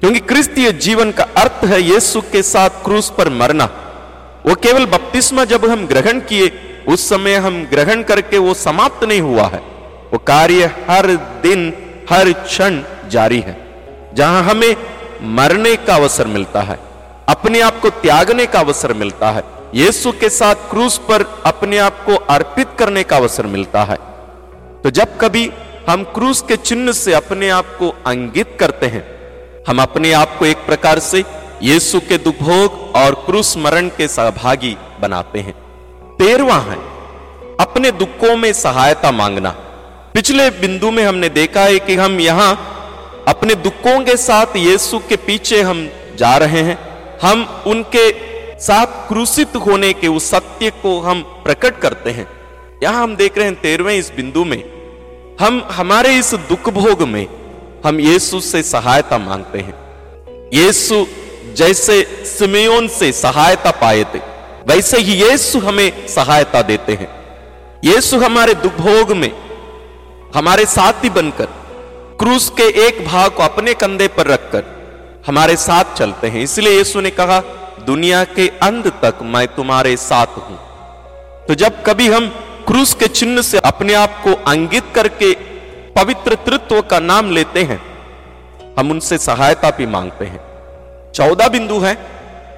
क्योंकि 0.00 0.18
क्रिस्तीय 0.18 0.72
जीवन 0.72 1.10
का 1.10 1.24
अर्थ 1.36 1.64
है 1.64 1.80
यीशु 1.82 2.20
के 2.20 2.42
साथ 2.42 2.84
क्रूस 2.84 3.10
पर 3.10 3.28
मरना। 3.28 3.64
वो 4.46 4.54
केवल 4.54 4.86
बपतिस्मा 4.86 5.44
जब 5.44 5.64
हम 5.70 5.86
ग्रहण 5.86 6.20
किए, 6.20 6.50
उस 6.88 7.08
समय 7.08 7.34
हम 7.36 7.62
ग्रहण 7.64 8.02
करके 8.02 8.38
वो 8.38 8.54
समाप्त 8.54 9.04
नहीं 9.04 9.20
हुआ 9.20 9.46
है। 9.46 9.58
वो 10.12 10.18
कार्य 10.18 10.70
हर 10.88 11.06
दिन, 11.42 11.72
हर 12.10 12.32
क्षण 12.32 12.82
जारी 13.08 13.40
है, 13.40 13.56
जहाँ 14.14 14.42
हमें 14.42 14.76
मरने 15.34 15.76
का 15.76 15.94
अवसर 15.94 16.26
मिलता 16.26 16.60
है, 16.60 16.78
अपने 17.28 17.60
आप 17.60 17.80
को 17.80 17.90
त्यागने 17.90 18.46
का 18.46 18.60
अवसर 18.60 18.92
मिलता 18.92 19.30
है, 19.30 19.44
यीशु 19.74 20.12
के 20.12 20.28
साथ 20.28 20.70
क्रूस 20.70 20.98
पर 20.98 21.24
अपने 21.46 21.78
आप 21.78 22.04
को 22.04 22.14
अर्पित 22.30 22.68
करने 22.78 23.02
का 23.02 23.16
अवसर 23.16 23.46
मिलता 23.46 23.84
है। 23.84 24.11
तो 24.84 24.90
जब 24.90 25.18
कभी 25.18 25.50
हम 25.88 26.02
क्रूस 26.04 26.40
के 26.42 26.56
चिन्ह 26.58 26.92
से 26.92 27.12
अपने 27.12 27.48
आप 27.50 27.66
को 27.78 27.88
अंगित 28.06 28.56
करते 28.60 28.86
हैं, 28.86 29.02
हम 29.68 29.82
अपने 29.82 30.12
आप 30.12 30.36
को 30.38 30.46
एक 30.46 30.64
प्रकार 30.66 30.98
से 30.98 31.22
यीशु 31.62 32.00
के 32.00 32.18
दुभोग 32.18 32.96
और 32.96 33.14
क्रूस 33.26 33.56
मरण 33.56 33.88
के 33.88 34.08
सहभागी 34.08 34.76
बनाते 35.00 35.38
हैं। 35.38 35.54
तेरवा 36.16 36.56
है, 36.60 36.78
अपने 37.60 37.90
दुखों 37.92 38.36
में 38.36 38.52
सहायता 38.52 39.10
मांगना। 39.12 39.50
पिछले 40.14 40.50
बिंदु 40.50 40.90
में 40.90 41.04
हमने 41.04 41.28
देखा 41.28 41.60
है 41.60 41.78
कि 41.78 41.96
हम 41.96 42.20
यहाँ 42.20 42.52
अपने 43.28 43.54
दुखों 43.54 43.98
के 44.04 44.16
साथ 44.16 44.56
यीशु 44.56 44.98
के 44.98 45.16
पीछे 45.16 45.62
हम 45.62 45.88
जा 46.18 46.36
रहे 46.36 46.62
हैं। 46.62 46.78
हम 47.22 47.48
उनके 47.66 48.10
साथ 48.60 49.08
क्रूसित 49.08 49.56
होने 49.56 49.92
के 49.92 50.08
उस 50.08 50.30
सत्य 50.30 50.70
को 50.82 51.00
हम 51.00 51.22
प्रकट 51.44 51.80
करते 51.80 52.10
हैं। 52.10 52.28
यहाँ 52.82 53.02
हम 53.02 53.16
देख 53.16 53.38
रहे 53.38 53.46
हैं 53.46 53.60
तेरहवें 53.60 53.94
इस 53.94 54.12
बिंदु 54.16 54.44
में 54.44 54.62
हम, 55.42 55.62
हमारे 55.72 56.10
इस 56.18 56.34
दुख 56.48 56.68
भोग 56.70 57.02
में 57.02 57.26
हम 57.84 58.00
यीशु 58.00 58.40
से 58.40 58.62
सहायता 58.62 59.16
मांगते 59.18 59.58
हैं। 59.58 60.50
यीशु 60.54 61.04
जैसे 61.56 61.96
सिमेयोन 62.28 62.86
से 62.88 63.10
सहायता 63.12 63.70
पाए 63.70 64.04
थे, 64.04 64.18
वैसे 64.66 64.98
ही 64.98 65.14
यीशु 65.22 65.58
हमें 65.58 66.06
सहायता 66.08 66.62
देते 66.62 66.92
हैं। 66.92 67.08
यीशु 67.84 68.18
हमारे 68.18 68.54
दुख 68.54 68.76
भोग 68.76 69.12
में, 69.12 69.32
हमारे 70.34 70.66
साथी 70.66 71.10
बनकर, 71.10 71.48
क्रूस 72.18 72.48
के 72.50 72.68
एक 72.86 73.04
भाग 73.06 73.30
को 73.30 73.42
अपने 73.42 73.74
कंधे 73.74 74.08
पर 74.08 74.26
रखकर 74.26 74.64
हमारे 75.26 75.56
साथ 75.56 75.96
चलते 75.96 76.28
हैं। 76.28 76.42
इसलिए 76.42 76.76
यीशु 76.76 77.00
ने 77.00 77.10
कहा, 77.10 77.40
दुनिया 77.86 78.22
के 78.24 78.48
अंत 78.62 78.86
तक 79.04 79.18
मैं 79.24 79.46
तुम्हारे 79.48 79.96
साथ 79.96 80.38
हूँ। 80.38 80.58
तो 81.48 81.54
जब 81.54 81.82
कभी 81.82 82.08
हम 82.08 82.32
क्रूस 82.66 82.94
के 82.94 83.06
चिन्ह 83.06 83.42
से 83.42 83.58
अपने 83.58 83.94
आप 83.94 84.22
को 84.24 84.32
अंगित 84.32 84.84
करके 84.94 85.34
पवित्र 85.96 86.34
तृत्व 86.34 86.80
का 86.80 86.98
नाम 86.98 87.30
लेते 87.30 87.62
हैं। 87.62 87.82
हम 88.78 88.90
उनसे 88.90 89.18
सहायता 89.18 89.70
भी 89.70 89.86
मांगते 89.86 90.24
हैं। 90.24 90.40
चौदह 91.12 91.48
बिंदु 91.48 91.78
है। 91.78 91.94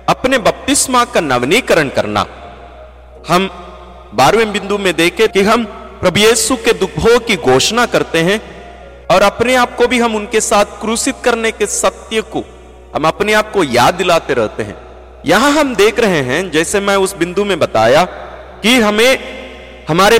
अपने 0.09 0.39
बपतिस्मा 0.39 1.05
का 1.05 1.21
नवनीकरण 1.21 1.89
करना। 1.89 2.27
हम 3.29 3.51
बारहवें 4.15 4.53
बिंदु 4.53 4.79
में 4.79 4.97
देखे 4.97 5.29
कि 5.29 5.43
हम 5.43 5.65
प्रभु 6.01 6.21
यीशु 6.21 6.57
के 6.57 6.73
दुखों 6.73 7.19
की 7.21 7.37
घोषणा 7.37 7.87
करते 7.87 8.19
हैं 8.19 8.41
और 9.07 9.23
अपने 9.23 9.55
आप 9.55 9.77
को 9.77 9.87
भी 9.87 9.99
हम 9.99 10.17
उनके 10.17 10.41
साथ 10.41 10.65
क्रूसित 10.65 11.15
करने 11.25 11.51
के 11.51 11.67
सत्य 11.67 12.21
को 12.21 12.45
हम 12.95 13.09
अपने 13.09 13.33
आप 13.33 13.53
को 13.53 13.65
याद 13.65 13.95
दिलाते 13.95 14.35
रहते 14.35 14.63
हैं। 14.63 14.77
यहाँ 15.27 15.51
हम 15.51 15.75
देख 15.75 16.01
रहे 16.01 16.21
हैं, 16.21 16.51
जैसे 16.51 16.81
मैं 16.81 16.97
उस 16.97 17.17
बिंदु 17.17 17.45
में 17.45 17.59
बताया, 17.59 18.05
कि 18.63 18.81
हमें 18.81 19.44
हमारे 19.89 20.19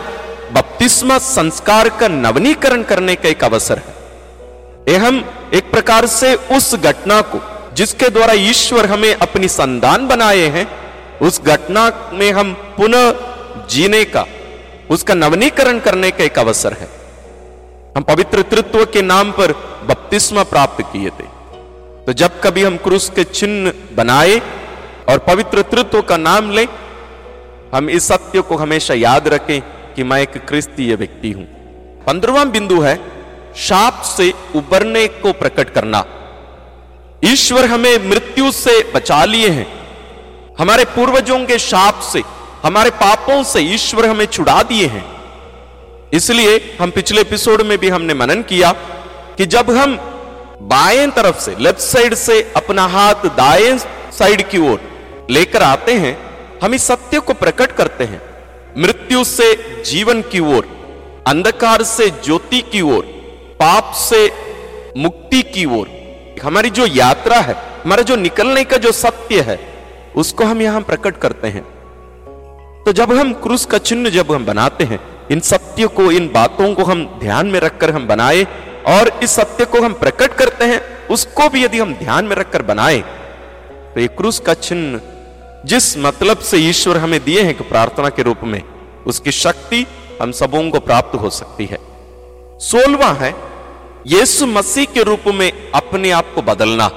बपतिस्मा 0.53 1.19
संस्कार 1.19 1.89
का 1.89 2.09
नवनीकरण 2.09 2.83
करने 2.83 3.15
का 3.15 3.29
एक 3.29 3.45
अवसर 3.45 3.79
है। 3.79 3.95
ये 4.89 4.97
हम 4.97 5.25
एक 5.55 5.71
प्रकार 5.71 6.07
से 6.07 6.35
उस 6.35 6.75
घटना 6.75 7.21
को, 7.21 7.41
जिसके 7.75 8.09
द्वारा 8.09 8.33
ईश्वर 8.33 8.87
हमें 8.87 9.15
अपनी 9.15 9.49
संतान 9.49 10.09
बनाए 10.09 10.47
हैं, 10.49 10.67
उस 11.19 11.43
घटना 11.43 12.11
में 12.13 12.33
हम 12.33 12.53
पुनः 12.53 13.13
जीने 13.67 14.05
का, 14.05 14.27
उसका 14.91 15.15
नवनीकरण 15.15 15.79
करने 15.79 16.11
का 16.11 16.25
एक 16.25 16.39
अवसर 16.39 16.73
है। 16.73 16.89
हम 17.97 18.03
पवित्र 18.03 18.43
तृत्व 18.43 18.85
के 18.85 19.03
नाम 19.03 19.31
पर 19.33 19.53
बपतिस्मा 19.89 20.43
प्राप्त 20.43 20.83
किए 20.83 21.11
थे। 21.11 21.33
तो 22.07 22.13
जब 22.13 22.41
कभी 22.41 22.63
हम 22.63 22.77
क्रूस 22.77 23.11
के 23.11 23.25
चिन्ह 23.25 23.73
बनाए 23.97 24.39
और 25.09 25.19
पवित्र 25.19 25.63
तृत्व 25.63 26.03
का 26.03 26.17
नाम 26.17 26.51
लें 26.51 26.67
हम 27.75 27.91
इस 27.91 28.09
सत्य 28.09 28.41
को 28.41 28.57
हमेशा 28.57 28.95
याद 28.95 29.29
रखें 29.29 29.61
कि 29.95 30.03
मैं 30.03 30.23
एक 30.23 30.47
क्रिस्तीय 30.49 30.95
व्यक्ति 30.95 31.31
हूँ। 31.33 31.45
पंद्रवा 32.07 32.45
बिंदु 32.45 32.81
है, 32.81 33.01
शाप 33.57 34.03
से 34.03 34.35
उबरने 34.57 35.09
को 35.09 35.33
प्रकट 35.33 35.71
करना। 35.71 36.05
ईश्वर 37.25 37.65
हमें 37.65 38.11
मृत्यु 38.11 38.53
से 38.53 38.93
बचा 38.95 39.25
लिए 39.25 39.49
हैं। 39.49 39.67
हमारे 40.59 40.85
पूर्वजों 40.85 41.45
के 41.45 41.59
शाप 41.59 42.01
से, 42.01 42.23
हमारे 42.63 42.91
पापों 42.91 43.43
से 43.45 43.61
ईश्वर 43.61 44.07
हमें 44.07 44.27
छुड़ा 44.27 44.63
दिए 44.63 44.87
हैं। 44.87 45.05
इसलिए 46.13 46.77
हम 46.81 46.91
पिछले 46.91 47.21
एपिसोड 47.21 47.63
में 47.63 47.79
भी 47.79 47.89
हमने 47.89 48.15
मनन 48.15 48.43
किया 48.43 48.73
कि 49.39 49.47
जब 49.47 49.71
हम 49.71 49.97
बाएँ 50.63 51.11
तरफ़ 51.11 51.41
से, 51.41 51.57
लेफ़्ट 51.61 51.81
साइड 51.81 52.15
से 52.15 52.53
अपना 52.57 52.87
हाथ 52.87 53.15
दाएँ 53.15 53.79
साइड 54.13 54.49
की 54.49 54.59
ओर 54.59 54.81
लेकर 55.31 55.63
आते 55.63 55.93
हैं 55.93 56.34
हम 56.63 56.75
इस 56.75 56.83
सत्य 56.83 57.19
को 57.21 57.35
प्रकट 57.35 57.73
करते 57.73 58.05
हैं। 58.05 58.21
मृत्यु 58.79 59.25
से 59.25 59.55
जीवन 59.83 60.23
की 60.23 60.41
ओर, 60.41 60.67
अंधकार 61.27 61.83
से 61.83 62.09
ज्योति 62.25 62.61
की 62.63 62.81
ओर, 62.81 63.05
पाप 63.61 63.93
से 63.95 64.27
मुक्ति 64.97 65.43
की 65.45 65.65
ओर। 65.73 65.89
हमारी 66.43 66.71
जो 66.71 66.87
यात्रा 66.87 67.39
है, 67.39 67.57
हमारा 67.85 68.03
जो 68.03 68.17
निकलने 68.17 68.65
का 68.65 68.77
जो 68.77 68.93
सत्य 68.93 69.41
है, 69.41 69.59
उसको 70.17 70.45
हम 70.45 70.63
यहाँ 70.63 70.81
प्रकट 70.81 71.17
करते 71.17 71.49
हैं। 71.49 71.63
तो 72.85 72.93
जब 72.93 73.13
हम 73.13 73.33
क्रूस 73.33 73.65
का 73.67 73.79
चिन्ह 73.79 74.11
जब 74.11 74.33
हम 74.33 74.47
बनाते 74.47 74.85
हैं, 74.85 75.01
इन 75.31 75.41
सत्य 75.41 75.87
को, 75.87 76.11
इन 76.13 76.31
बातों 76.33 76.75
को 76.75 76.85
हम 76.85 77.05
ध्यान 77.21 77.47
में 77.47 77.61
रखकर 77.61 77.91
हम 77.91 78.07
बनाए, 78.07 78.47
और 78.89 79.09
इस 79.23 79.31
सत्य 79.31 79.65
को 79.65 79.81
हम 79.81 79.93
प्रकट 79.95 80.35
करते 80.35 80.65
हैं, 80.65 80.81
उसको 81.09 81.49
भी 81.49 81.65
यदि 81.65 81.79
हम 81.79 81.95
ध्यान 81.95 82.25
में 82.25 82.37
रखकर 82.37 82.63
बनाए 82.63 82.99
तो 83.95 84.01
ये 84.01 84.07
क्रूस 84.09 84.39
का 84.39 84.55
चिन्ह 84.55 85.01
जिस 85.65 85.99
मतलब 85.99 86.39
से 86.39 86.57
ईश्वर 86.57 86.97
हमें 86.97 87.25
दिए 87.25 87.43
हैं 87.43 87.55
कि 87.55 87.65
प्रार्थना 87.65 88.09
के 88.09 88.23
रूप 88.23 88.41
में, 88.43 88.63
उसकी 89.07 89.33
शक्ति 89.33 89.87
हम 90.23 90.33
सबों 90.33 90.71
को 90.71 90.81
प्राप्त 90.81 91.21
हो 91.21 91.31
सकती 91.31 91.67
है। 91.67 91.79
सोलवा 92.59 93.07
है, 93.07 93.35
यीशु 94.07 94.47
मसीह 94.47 94.85
के 94.85 95.03
रूप 95.03 95.21
में 95.27 95.73
अपने 95.75 96.11
आप 96.11 96.33
को 96.35 96.43
बदलना। 96.43 96.89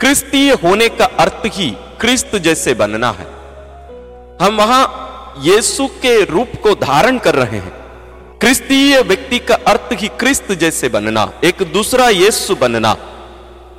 क्रिस्तीय 0.00 0.52
होने 0.52 0.88
का 0.88 1.04
अर्थ 1.04 1.42
ही 1.46 1.70
क्रिस्त 2.00 2.36
जैसे 2.36 2.74
बनना 2.74 3.10
है। 3.10 3.26
हम 4.42 4.56
वहाँ 4.56 5.06
यीशु 5.38 5.86
के 5.86 6.24
रूप 6.24 6.48
को 6.62 6.74
धारण 6.74 7.18
कर 7.18 7.34
रहे 7.34 7.58
हैं। 7.58 7.72
क्रिस्तीय 8.38 9.00
व्यक्ति 9.00 9.38
का 9.38 9.54
अर्थ 9.54 9.88
ही 9.92 10.08
क्रिस्त 10.08 10.52
जैसे 10.52 10.88
बनना, 10.88 11.32
एक 11.44 11.72
दूसरा 11.72 12.08
यीशु 12.08 12.54
बनना। 12.54 12.96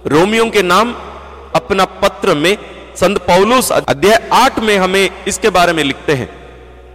रोमियो 0.07 0.49
के 0.49 0.61
नाम 0.61 0.93
अपना 1.55 1.85
पत्र 1.85 2.35
में 2.35 2.57
संत 2.95 3.17
पौलुस 3.17 3.71
अध्याय 3.71 4.29
आठ 4.33 4.59
में 4.59 4.77
हमें 4.77 5.09
इसके 5.27 5.49
बारे 5.49 5.73
में 5.73 5.83
लिखते 5.83 6.13
हैं 6.13 6.27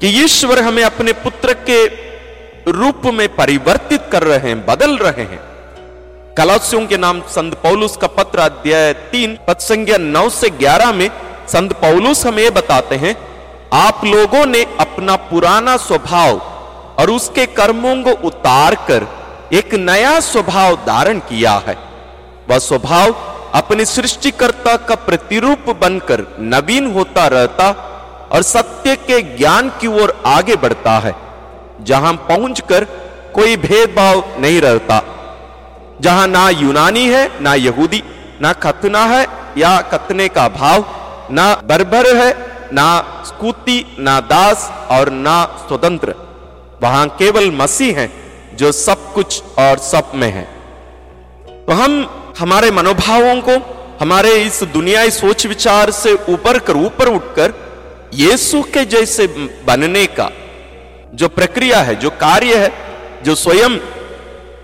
कि 0.00 0.08
ईश्वर 0.24 0.58
हमें 0.62 0.82
अपने 0.84 1.12
पुत्र 1.12 1.54
के 1.70 1.84
रूप 2.72 3.06
में 3.14 3.28
परिवर्तित 3.36 4.08
कर 4.12 4.22
रहे 4.22 4.38
हैं, 4.38 4.64
बदल 4.66 4.96
रहे 4.98 5.22
हैं। 5.22 5.40
कलासियों 6.36 6.86
के 6.86 6.96
नाम 6.96 7.20
संत 7.28 7.54
पौलुस 7.54 7.96
का 7.96 8.06
पत्र 8.06 8.38
अध्याय 8.38 8.92
तीन 9.12 9.38
पद 9.48 9.58
संज्ञा 9.58 9.96
नौ 9.98 10.28
से 10.30 10.50
ग्यारह 10.50 10.92
में 10.92 11.08
संत 11.48 11.72
पौलुस 11.72 12.26
हमें 12.26 12.42
यह 12.42 12.50
बताते 12.50 12.96
हैं, 12.96 13.16
आप 13.74 14.04
लोगों 14.04 14.44
ने 14.46 14.62
अपना 14.80 15.16
पुराना 15.30 15.76
स्वभाव 15.76 16.38
और 16.98 17.10
उसके 17.10 17.46
कर्मों 17.54 17.96
को 18.02 18.10
उतार 18.26 18.74
कर 18.88 19.06
एक 19.52 19.74
नया 19.74 20.18
स्वभाव 20.20 20.74
धारण 20.86 21.18
किया 21.28 21.52
है। 21.66 21.76
वह 22.48 22.58
स्वभाव 22.58 23.14
अपने 23.56 23.84
सृष्टिकर्ता 23.86 24.76
का 24.88 24.94
प्रतिरूप 25.04 25.68
बनकर 25.80 26.24
नवीन 26.46 26.86
होता 26.92 27.26
रहता 27.28 27.68
और 28.32 28.42
सत्य 28.44 28.94
के 29.06 29.20
ज्ञान 29.36 29.68
की 29.80 29.86
ओर 30.00 30.12
आगे 30.26 30.56
बढ़ता 30.56 30.98
है, 30.98 31.14
जहाँ 31.82 32.12
पहुंचकर 32.28 32.84
कोई 33.34 33.56
भेदभाव 33.58 34.22
नहीं 34.40 34.60
रहता, 34.60 35.02
जहाँ 36.00 36.26
ना 36.28 36.48
यूनानी 36.50 37.06
है, 37.06 37.30
ना 37.42 37.54
यहूदी, 37.56 38.02
ना 38.42 38.52
खतना 38.54 39.04
है 39.06 39.26
या 39.58 39.80
खतने 39.92 40.28
का 40.28 40.48
भाव, 40.50 40.84
ना 41.30 41.54
बर्बर 41.64 42.14
है, 42.16 42.30
ना 42.72 42.88
स्कूती 43.26 43.78
ना 43.98 44.18
दास 44.26 44.70
और 44.90 45.10
ना 45.12 45.42
स्वतंत्र, 45.66 46.14
वहाँ 46.82 47.06
केवल 47.18 47.50
मसीह 47.54 47.98
है 47.98 48.10
जो 48.54 48.72
सब 48.74 49.12
कुछ 49.14 49.42
और 49.58 49.78
सब 49.84 50.12
में 50.14 50.30
है। 50.30 50.44
तो 51.66 51.72
हम 51.74 51.92
हमारे 52.38 52.70
मनोभावों 52.70 53.40
को, 53.40 53.52
हमारे 54.00 54.34
इस 54.36 54.62
दुनियाई 54.72 55.10
सोच 55.10 55.46
विचार 55.46 55.90
से 55.90 56.12
ऊपर 56.28 56.58
कर, 56.58 56.76
ऊपर 56.76 57.08
उठकर 57.08 57.52
यीशु 58.14 58.62
के 58.74 58.84
जैसे 58.84 59.26
बनने 59.66 60.06
का 60.08 60.30
जो 61.14 61.28
प्रक्रिया 61.28 61.80
है, 61.80 61.94
जो 61.94 62.10
कार्य 62.10 62.56
है, 62.56 62.72
जो 63.24 63.34
स्वयं 63.34 63.78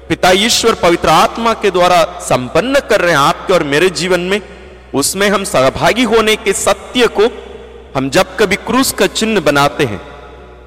पिता 0.08 0.30
ईश्वर 0.38 0.74
पवित्र 0.74 1.08
आत्मा 1.08 1.52
के 1.54 1.70
द्वारा 1.70 2.02
संपन्न 2.20 2.80
कर 2.90 3.00
रहे 3.00 3.10
हैं 3.10 3.18
आपके 3.18 3.52
और 3.52 3.62
मेरे 3.64 3.88
जीवन 3.90 4.20
में, 4.22 4.40
उसमें 4.94 5.28
हम 5.28 5.44
सहभागी 5.44 6.02
होने 6.04 6.36
के 6.36 6.52
सत्य 6.52 7.06
को 7.18 7.28
हम 7.96 8.10
जब 8.10 8.36
कभी 8.36 8.56
क्रूस 8.58 8.92
का 8.92 9.06
चिन्ह 9.08 9.40
बनाते 9.40 9.84
हैं, 9.84 10.00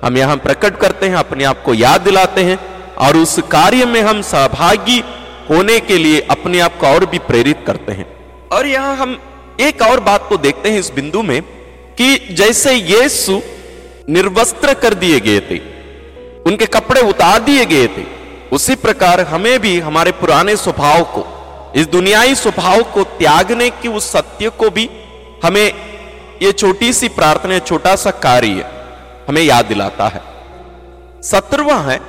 हम 0.04 0.18
यहाँ 0.18 0.38
प्रकट 0.38 0.78
करते 0.78 1.06
हैं, 1.06 1.16
अपने 1.16 1.44
आप 1.44 1.62
को 1.64 1.74
याद 1.74 2.02
दिलाते 2.02 2.44
हैं 2.44 2.58
और 2.98 3.18
उस 3.18 3.40
कार्य 3.52 3.86
में 3.86 4.02
हम 4.02 4.22
सहभागी 4.24 5.04
होने 5.50 5.80
के 5.80 5.98
लिए 5.98 6.20
अपने 6.32 6.60
आप 6.60 6.78
को 6.80 6.88
और 6.88 7.06
भी 7.06 7.20
प्रेरित 7.20 7.64
करते 7.68 7.92
हैं। 7.92 8.06
और 8.50 8.68
यहाँ 8.68 8.96
हम 8.96 9.18
एक 9.62 9.82
और 9.82 10.00
बात 10.00 10.26
को 10.30 10.38
देखते 10.38 10.70
हैं 10.70 10.80
इस 10.80 10.92
बिंदु 10.96 11.22
में 11.22 11.42
कि 11.98 12.16
जैसे 12.32 12.74
यीशु 12.74 13.40
निर्वस्त्र 14.10 14.74
कर 14.74 14.94
दिए 14.94 15.20
गए 15.20 15.40
थे, 15.40 15.58
उनके 16.44 16.66
कपड़े 16.66 17.02
उतार 17.02 17.40
दिए 17.44 17.66
गए 17.66 17.88
थे, 17.88 18.04
उसी 18.52 18.76
प्रकार 18.76 19.22
हमें 19.22 19.60
भी 19.60 19.80
हमारे 19.80 20.12
पुराने 20.12 20.56
स्वभाव 20.56 21.04
को, 21.16 21.26
इस 21.76 21.88
दुनियाई 21.88 22.36
स्वभाव 22.36 22.84
को 22.94 23.04
त्यागने 23.04 23.70
की 23.70 23.88
उस 23.88 24.12
सत्य 24.12 24.50
को 24.50 24.70
भी 24.70 24.90
हमें 25.44 25.66
ये 26.42 26.52
छोटी 26.52 26.92
सी 26.94 27.08
प्रार्थना 27.10 27.60
छोटा 27.60 27.96
सा 27.96 28.12
कार्य 28.24 28.66
हमें 29.28 29.42
याद 29.42 29.66
दिलाता 29.66 30.08
है। 30.08 30.22
सत्रवा 31.24 31.78
है 31.82 32.00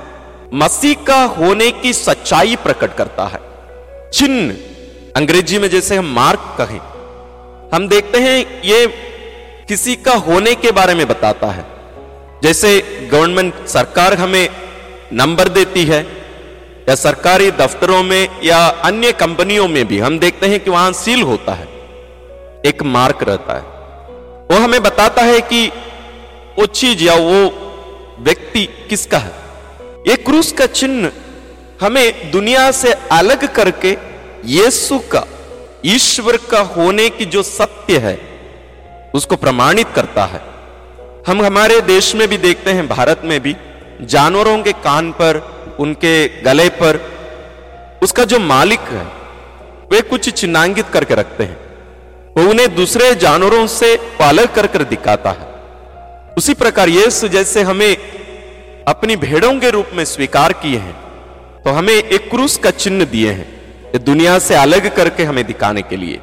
मसीह 0.53 1.03
का 1.03 1.23
होने 1.23 1.71
की 1.71 1.93
सच्चाई 1.93 2.55
प्रकट 2.55 2.95
करता 2.95 3.25
है। 3.25 3.39
चिन्ह 4.11 4.55
अंग्रेज़ी 5.15 5.59
में 5.59 5.69
जैसे 5.69 5.95
हम 5.95 6.05
मार्क 6.05 6.55
कहें, 6.57 6.79
हम 7.73 7.87
देखते 7.87 8.19
हैं 8.19 8.61
ये 8.63 8.87
किसी 9.67 9.95
का 9.95 10.13
होने 10.13 10.55
के 10.55 10.71
बारे 10.71 10.95
में 10.95 11.07
बताता 11.07 11.47
है। 11.47 11.65
जैसे 12.43 12.79
गवर्नमेंट 13.11 13.65
सरकार 13.67 14.13
हमें 14.13 14.49
नंबर 15.13 15.49
देती 15.49 15.85
है, 15.85 16.01
या 16.89 16.95
सरकारी 16.95 17.51
दफ्तरों 17.51 18.03
में, 18.03 18.27
या 18.43 18.67
अन्य 18.67 19.11
कंपनियों 19.11 19.67
में 19.67 19.87
भी 19.87 19.99
हम 19.99 20.19
देखते 20.19 20.47
हैं 20.47 20.59
कि 20.59 20.69
वहाँ 20.69 20.91
सील 20.93 21.21
होता 21.21 21.53
है, 21.53 21.67
एक 22.65 22.83
मार्क 22.83 23.23
रहता 23.23 23.53
है। 23.53 23.61
वो 24.51 24.63
हमें 24.63 24.83
बताता 24.83 25.21
है 25.21 25.41
कि 25.41 25.67
वो 26.59 26.65
चीज़ 26.65 27.03
या 27.03 27.13
वो 27.13 27.49
व्यक्ति 28.19 28.65
किसका 28.89 29.17
है। 29.17 29.46
ये 30.07 30.15
क्रूस 30.15 30.51
का 30.51 30.65
चिन्ह 30.65 31.11
हमें 31.81 32.31
दुनिया 32.31 32.71
से 32.71 32.91
अलग 33.11 33.53
करके 33.53 33.97
यीशु 34.45 34.99
का, 34.99 35.27
ईश्वर 35.85 36.37
का 36.37 36.59
होने 36.59 37.09
की 37.09 37.25
जो 37.25 37.43
सत्य 37.43 37.97
है, 37.97 38.19
उसको 39.13 39.35
प्रमाणित 39.35 39.87
करता 39.95 40.25
है। 40.25 40.41
हम 41.27 41.41
हमारे 41.41 41.81
देश 41.81 42.15
में 42.15 42.27
भी 42.27 42.37
देखते 42.37 42.71
हैं, 42.71 42.87
भारत 42.87 43.21
में 43.23 43.39
भी, 43.39 43.55
जानवरों 44.01 44.63
के 44.63 44.71
कान 44.71 45.11
पर, 45.11 45.57
उनके 45.79 46.41
गले 46.41 46.69
पर, 46.69 46.99
उसका 48.03 48.23
जो 48.23 48.39
मालिक 48.39 48.79
है, 48.79 49.03
वे 49.91 50.01
कुछ 50.01 50.29
चिन्हांकित 50.29 50.85
करके 50.93 51.15
रखते 51.15 51.43
हैं। 51.43 51.57
वो 52.37 52.49
उन्हें 52.49 52.75
दूसरे 52.75 53.15
जानवरों 53.15 53.67
से 53.67 53.95
अलग 54.21 54.55
कर 54.55 54.67
कर 54.67 54.83
दिखाता 54.83 55.29
है। 55.29 55.47
उसी 56.37 56.53
प्रकार 56.53 56.89
यीशु 56.89 57.27
जैसे 57.27 57.61
हमें 57.61 57.97
अपनी 58.87 59.15
भेड़ों 59.17 59.53
के 59.59 59.69
रूप 59.69 59.89
में 59.93 60.03
स्वीकार 60.05 60.53
किए 60.55 60.77
हैं 60.77 60.95
तो 61.63 61.71
हमें 61.71 61.93
एक 61.93 62.29
क्रूस 62.29 62.57
का 62.57 62.71
चिन्ह 62.73 63.05
दिए 63.05 63.31
हैं, 63.31 63.47
ये 63.85 63.99
दुनिया 63.99 64.37
से 64.39 64.55
अलग 64.55 64.95
करके 64.95 65.23
हमें 65.23 65.43
दिखाने 65.45 65.81
के 65.81 65.97
लिए। 65.97 66.19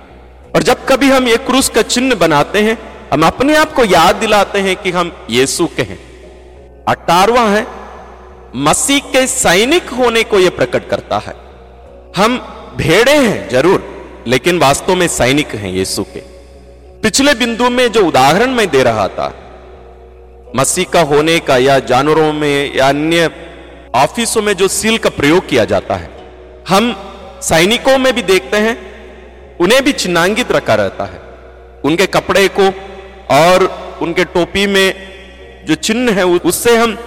और 0.55 0.63
जब 0.63 0.85
कभी 0.87 1.11
हम 1.11 1.29
एक 1.29 1.47
क्रूस 1.47 1.69
का 1.69 1.83
चिन्ह 1.85 2.15
बनाते 2.15 2.63
हैं, 2.63 2.79
हम 3.13 3.27
अपने 3.27 3.57
आप 3.57 3.73
को 3.73 3.85
याद 3.85 4.17
दिलाते 4.17 4.59
हैं 4.61 4.77
कि 4.77 4.91
हम 4.91 5.13
यीशु 5.31 5.67
के 5.77 5.83
हैं। 5.83 5.99
अठारवा 6.89 7.43
है, 7.49 7.67
मसीह 8.59 9.13
के 9.13 9.27
सैनिक 9.27 9.89
होने 9.93 10.23
को 10.25 10.39
यह 10.39 10.51
प्रकट 10.57 10.89
करता 10.91 11.19
है। 11.19 11.35
हम 12.17 12.39
भेड़े 12.77 13.17
हैं, 13.19 13.49
ज़रूर, 13.51 14.25
लेकिन 14.27 14.59
वास्तव 14.59 14.95
में 14.95 15.07
सैनिक 15.11 15.55
हैं 15.57 15.73
यीशु 15.73 16.05
के। 16.07 16.21
पिछले 17.03 17.35
बिंदु 17.37 17.71
में 17.71 17.91
जो 17.93 18.07
उदाहरण 18.07 18.51
मैं 18.53 18.69
दे 18.71 18.83
रहा 18.83 19.09
था 19.11 19.33
मसीह 20.57 20.85
का 20.93 21.01
होने 21.01 21.39
का 21.39 21.57
या 21.57 21.79
जानवरों 21.79 22.33
में 22.33 22.75
या 22.77 22.89
अन्य 22.89 23.31
ऑफिसों 23.95 24.43
में 24.43 24.53
जो 24.53 24.69
सील 24.69 24.99
का 24.99 25.11
प्रयोग 25.11 25.49
किया 25.49 25.65
जाता 25.65 25.95
है, 25.95 26.11
हम 26.69 26.95
सैनिकों 27.43 27.99
में 27.99 28.13
भी 28.15 28.23
देखते 28.23 28.57
हैं, 28.57 28.77
उन्हें 29.61 29.83
भी 29.85 29.93
चिन्हांकित 29.93 30.53
रखा 30.53 30.75
रहता 30.75 31.05
है। 31.05 31.21
उनके 31.85 32.07
कपड़े 32.07 32.49
को 32.49 32.69
और 33.35 33.65
उनके 34.03 34.25
टोपी 34.25 34.67
में 34.67 35.65
जो 35.67 35.75
चिन्ह 35.75 36.13
है 36.13 36.27
उससे 36.27 36.77
हम 36.77 36.99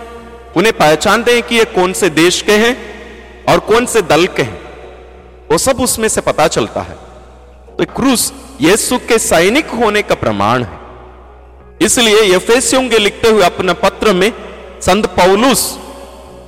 उन्हें 0.55 0.73
पहचानते 0.77 1.33
हैं 1.33 1.43
कि 1.43 1.55
ये 1.55 1.65
कौन 1.65 1.93
से 1.93 2.09
देश 2.09 2.41
के 2.41 2.51
हैं 2.51 2.75
और 3.49 3.59
कौन 3.59 3.85
से 3.85 4.01
दल 4.01 4.25
के 4.27 4.43
हैं। 4.43 4.59
वो 5.51 5.57
सब 5.57 5.81
उसमें 5.81 6.07
से 6.07 6.21
पता 6.21 6.47
चलता 6.47 6.81
है। 6.81 6.95
तो 7.77 7.85
क्रूस 7.95 8.31
यीशु 8.61 8.97
के 8.97 9.19
सैनिक 9.19 9.69
होने 9.69 10.01
का 10.01 10.15
प्रमाण 10.15 10.63
है। 10.63 10.86
इसलिए 11.81 12.35
यफेसियों 12.35 12.89
के 12.89 12.97
लिखते 12.97 13.29
हुए 13.29 13.43
अपने 13.43 13.73
पत्र 13.73 14.13
में 14.13 14.33
संत 14.81 15.05
पौलुस 15.05 15.79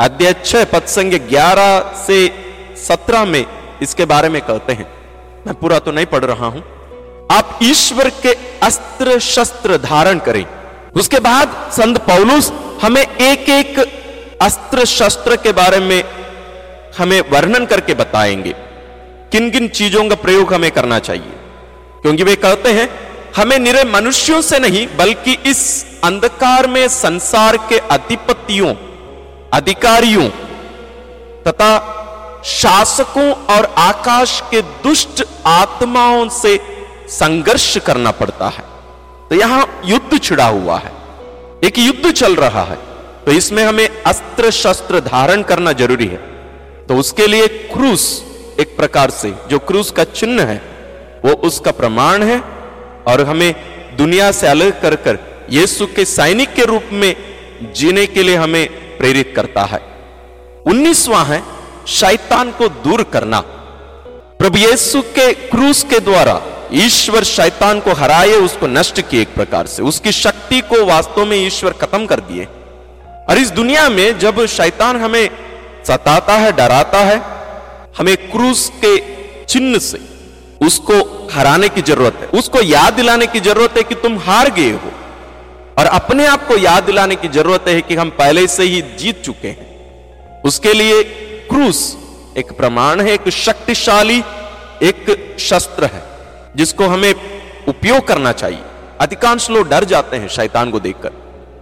अध्यक्ष 0.02 0.56
पद 0.56 0.86
ग्यारह 1.30 1.80
से 2.08 2.28
सत्रह 2.88 3.26
में 3.26 3.46
इसके 3.82 4.06
बारे 4.06 4.30
में 4.30 4.42
कहते 4.42 4.74
हैं। 4.74 4.92
मैं 5.48 5.56
पूरा 5.56 5.80
तो 5.80 5.92
नहीं 5.92 6.06
पढ़ 6.06 6.26
रहा 6.26 6.46
हूँ। 6.46 6.64
आप 7.32 7.60
ईश्वर 7.64 8.10
के 8.10 8.34
अस्त्र 8.64 9.20
शस्त्र 9.20 9.78
धारण 9.78 10.20
करें। 10.20 10.46
उसके 10.96 11.20
बाद 11.20 11.72
संत 11.72 11.98
पौलुस 11.98 12.52
हमें 12.82 13.02
एक 13.02 13.50
एक 13.50 13.80
अस्त्र 14.42 14.86
शस्त्र 14.86 15.36
के 15.36 15.52
बारे 15.52 15.80
में 15.80 16.04
हमें 16.98 17.22
वर्णन 17.22 17.66
करके 17.66 17.94
बताएँगे। 17.94 18.56
किन 19.32 19.52
किन 19.52 19.68
चीज़ों 19.68 20.10
का 20.10 20.16
प्रयोग 20.16 20.54
हमें 20.54 20.72
करना 20.72 21.00
चाहिए? 21.00 21.32
क्योंकि 22.02 22.24
वे 22.24 22.36
कहते 22.36 22.70
हैं 22.70 23.09
हमें 23.36 23.60
निरे 23.60 23.84
मनुष्यों 23.84 24.42
से 24.42 24.60
नहीं, 24.60 24.88
बल्कि 24.98 25.38
इस 25.46 25.86
अंधकार 26.04 26.68
में 26.68 26.88
संसार 26.88 27.58
के 27.58 27.78
अधिपतियों, 27.78 28.76
अधिकारियों, 29.54 30.30
तथा 31.48 31.96
शासकों 32.46 33.32
और 33.32 33.66
आकाश 33.78 34.44
के 34.52 34.62
दुष्ट 34.62 35.24
आत्माओं 35.46 36.30
से 36.30 36.60
संघर्ष 37.08 37.78
करना 37.78 38.12
पड़ता 38.12 38.48
है। 38.48 38.64
तो 39.30 39.36
यहाँ 39.36 39.82
युद्ध 39.86 40.24
छिड़ा 40.24 40.46
हुआ 40.46 40.78
है। 40.78 40.92
एक 41.64 41.74
युद्ध 41.78 42.12
चल 42.12 42.36
रहा 42.36 42.64
है। 42.64 42.78
तो 43.26 43.32
इसमें 43.32 43.64
हमें 43.64 43.90
अस्त्र 44.04 44.52
शस्त्र 44.52 45.00
धारण 45.00 45.42
करना 45.42 45.72
ज़रूरी 45.72 46.08
है। 46.08 46.18
तो 46.88 46.96
उसके 46.96 47.28
लिए 47.28 47.48
क्रूस 47.48 48.24
एक 48.60 48.78
प्रकार 48.78 49.10
से, 49.10 49.34
जो 49.50 49.60
क्रूस 49.60 49.92
का 49.92 50.04
चिन्ह 50.04 50.44
है, 50.44 50.62
वो 51.26 51.32
उसका 51.32 51.72
प्रमाण 51.72 52.24
है। 52.24 52.59
और 53.10 53.22
हमें 53.22 53.56
दुनिया 53.98 54.32
से 54.32 54.48
अलग 54.48 54.82
कर 54.82 54.96
कर 54.96 55.20
यीशु 55.50 55.86
के 55.86 56.06
सैनिक 56.06 56.54
के 56.54 56.66
रूप 56.66 56.84
में 56.92 57.16
जीने 57.76 58.06
के 58.06 58.24
लिए 58.24 58.36
हमें 58.36 58.98
प्रेरित 58.98 59.34
करता 59.36 59.62
है। 59.62 59.80
उन्नीसवां 60.66 61.26
है, 61.26 61.44
शैतान 61.88 62.52
को 62.52 62.68
दूर 62.68 63.04
करना। 63.04 63.40
प्रभु 64.40 64.58
यीशु 64.58 65.02
के 65.02 65.34
क्रूस 65.34 65.84
के 65.84 66.00
द्वारा 66.00 66.42
ईश्वर 66.74 67.24
शैतान 67.24 67.80
को 67.80 67.92
हराए, 67.92 68.30
उसको 68.30 68.68
नष्ट 68.68 69.02
किए 69.02 69.22
एक 69.22 69.34
प्रकार 69.34 69.68
से। 69.68 69.84
उसकी 69.84 70.12
शक्ति 70.12 70.62
को 70.62 70.86
वास्तव 70.86 71.26
में 71.26 71.48
ईश्वर 71.48 71.72
खत्म 71.72 72.06
कर 72.06 72.20
दिए। 72.20 72.48
और 73.30 73.38
इस 73.38 73.50
दुनिया 73.52 73.90
में 73.90 74.20
जब 74.20 74.46
शैतान 74.46 74.98
हमें 74.98 75.30
सताता 75.88 76.34
है, 76.34 76.52
डराता 76.52 77.00
है, 77.00 77.22
हमें 77.98 78.18
क्रूस 78.18 78.72
के 78.86 78.98
चिन्ह 79.46 79.80
से 79.80 80.09
उसको 80.62 81.28
हराने 81.34 81.70
की 81.70 81.82
ज़रूरत 81.82 82.18
है। 82.22 82.28
उसको 82.40 82.62
याद 82.62 82.94
दिलाने 82.94 83.28
की 83.28 83.40
ज़रूरत 83.40 83.78
है 83.78 83.84
कि 83.84 83.96
तुम 83.96 84.18
हार 84.20 84.50
गए 84.50 84.72
हो। 84.72 84.92
और 85.80 85.86
अपने 85.86 86.26
आप 86.26 86.48
को 86.48 86.58
याद 86.58 86.84
दिलाने 86.84 87.16
की 87.16 87.28
ज़रूरत 87.28 87.68
है 87.68 87.82
कि 87.82 87.96
हम 87.96 88.10
पहले 88.10 88.48
से 88.48 88.64
ही 88.64 88.82
जीत 88.82 89.22
चुके 89.22 89.48
हैं। 89.48 90.42
उसके 90.44 90.74
लिए 90.74 91.04
क्रूस 91.50 91.98
एक 92.38 92.52
प्रमाण 92.52 93.02
है, 93.02 93.12
एक 93.12 93.30
शक्तिशाली 93.30 94.24
एक 94.84 95.36
शस्त्र 95.40 95.86
है, 95.86 96.04
जिसको 96.56 96.88
हमें 96.88 97.14
उपयोग 97.68 98.08
करना 98.08 98.32
चाहिए। 98.32 98.62
अधिकांश 99.02 99.50
लोग 99.50 99.70
डर 99.70 99.84
जाते 99.84 100.18
हैं 100.18 100.28
शैतान 100.28 100.72
को 100.72 100.80
देखकर। 100.80 101.12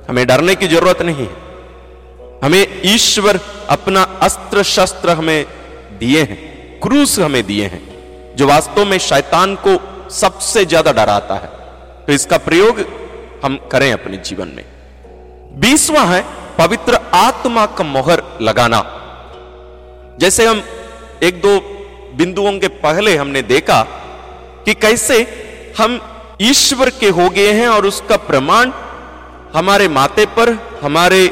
हमें 0.10 0.28
डरने 0.28 0.56
की 0.56 0.68
ज़रूरत 0.68 1.02
नहीं 1.02 1.28
है। 1.28 2.40
हमें 2.44 2.82
ईश्वर 2.86 3.40
अपना 3.70 4.02
अस्त्र 4.22 4.64
शस्त्र 4.64 5.10
हमें 5.10 5.46
दिए 6.00 6.22
हैं, 6.22 6.38
क्रूस 6.80 7.20
हमें 7.20 7.46
दिए 7.46 7.66
हैं। 7.66 7.97
जो 8.38 8.48
वास्तव 8.48 8.86
में 8.86 8.98
शैतान 9.00 9.56
को 9.68 9.78
सबसे 10.12 10.66
ज़्यादा 10.66 10.92
डराता 10.92 11.36
है। 11.36 11.50
तो 12.06 12.14
इसका 12.14 12.38
प्रयोग 12.40 12.80
हम 13.44 13.58
करें 13.72 13.92
अपने 13.94 14.18
जीवन 14.20 14.48
में। 14.48 14.64
बीसवां 15.60 16.06
है, 16.08 16.22
पवित्र 16.58 17.00
आत्मा 17.16 17.66
का 17.68 17.84
मोहर 17.86 18.24
लगाना। 18.42 18.84
जैसे 20.20 20.46
हम 20.46 20.64
एक 21.24 21.42
दो 21.42 21.60
बिंदुओं 22.18 22.52
के 22.60 22.68
पहले 22.78 23.16
हमने 23.18 23.42
देखा 23.44 23.82
कि 24.66 24.74
कैसे 24.76 25.20
हम 25.78 26.00
ईश्वर 26.42 26.90
के 26.90 27.10
हो 27.10 27.30
गए 27.30 27.52
हैं 27.52 27.68
और 27.68 27.86
उसका 27.86 28.18
प्रमाण 28.28 28.72
हमारे 29.54 29.88
माते 29.90 30.26
पर, 30.38 30.58
हमारे 30.82 31.26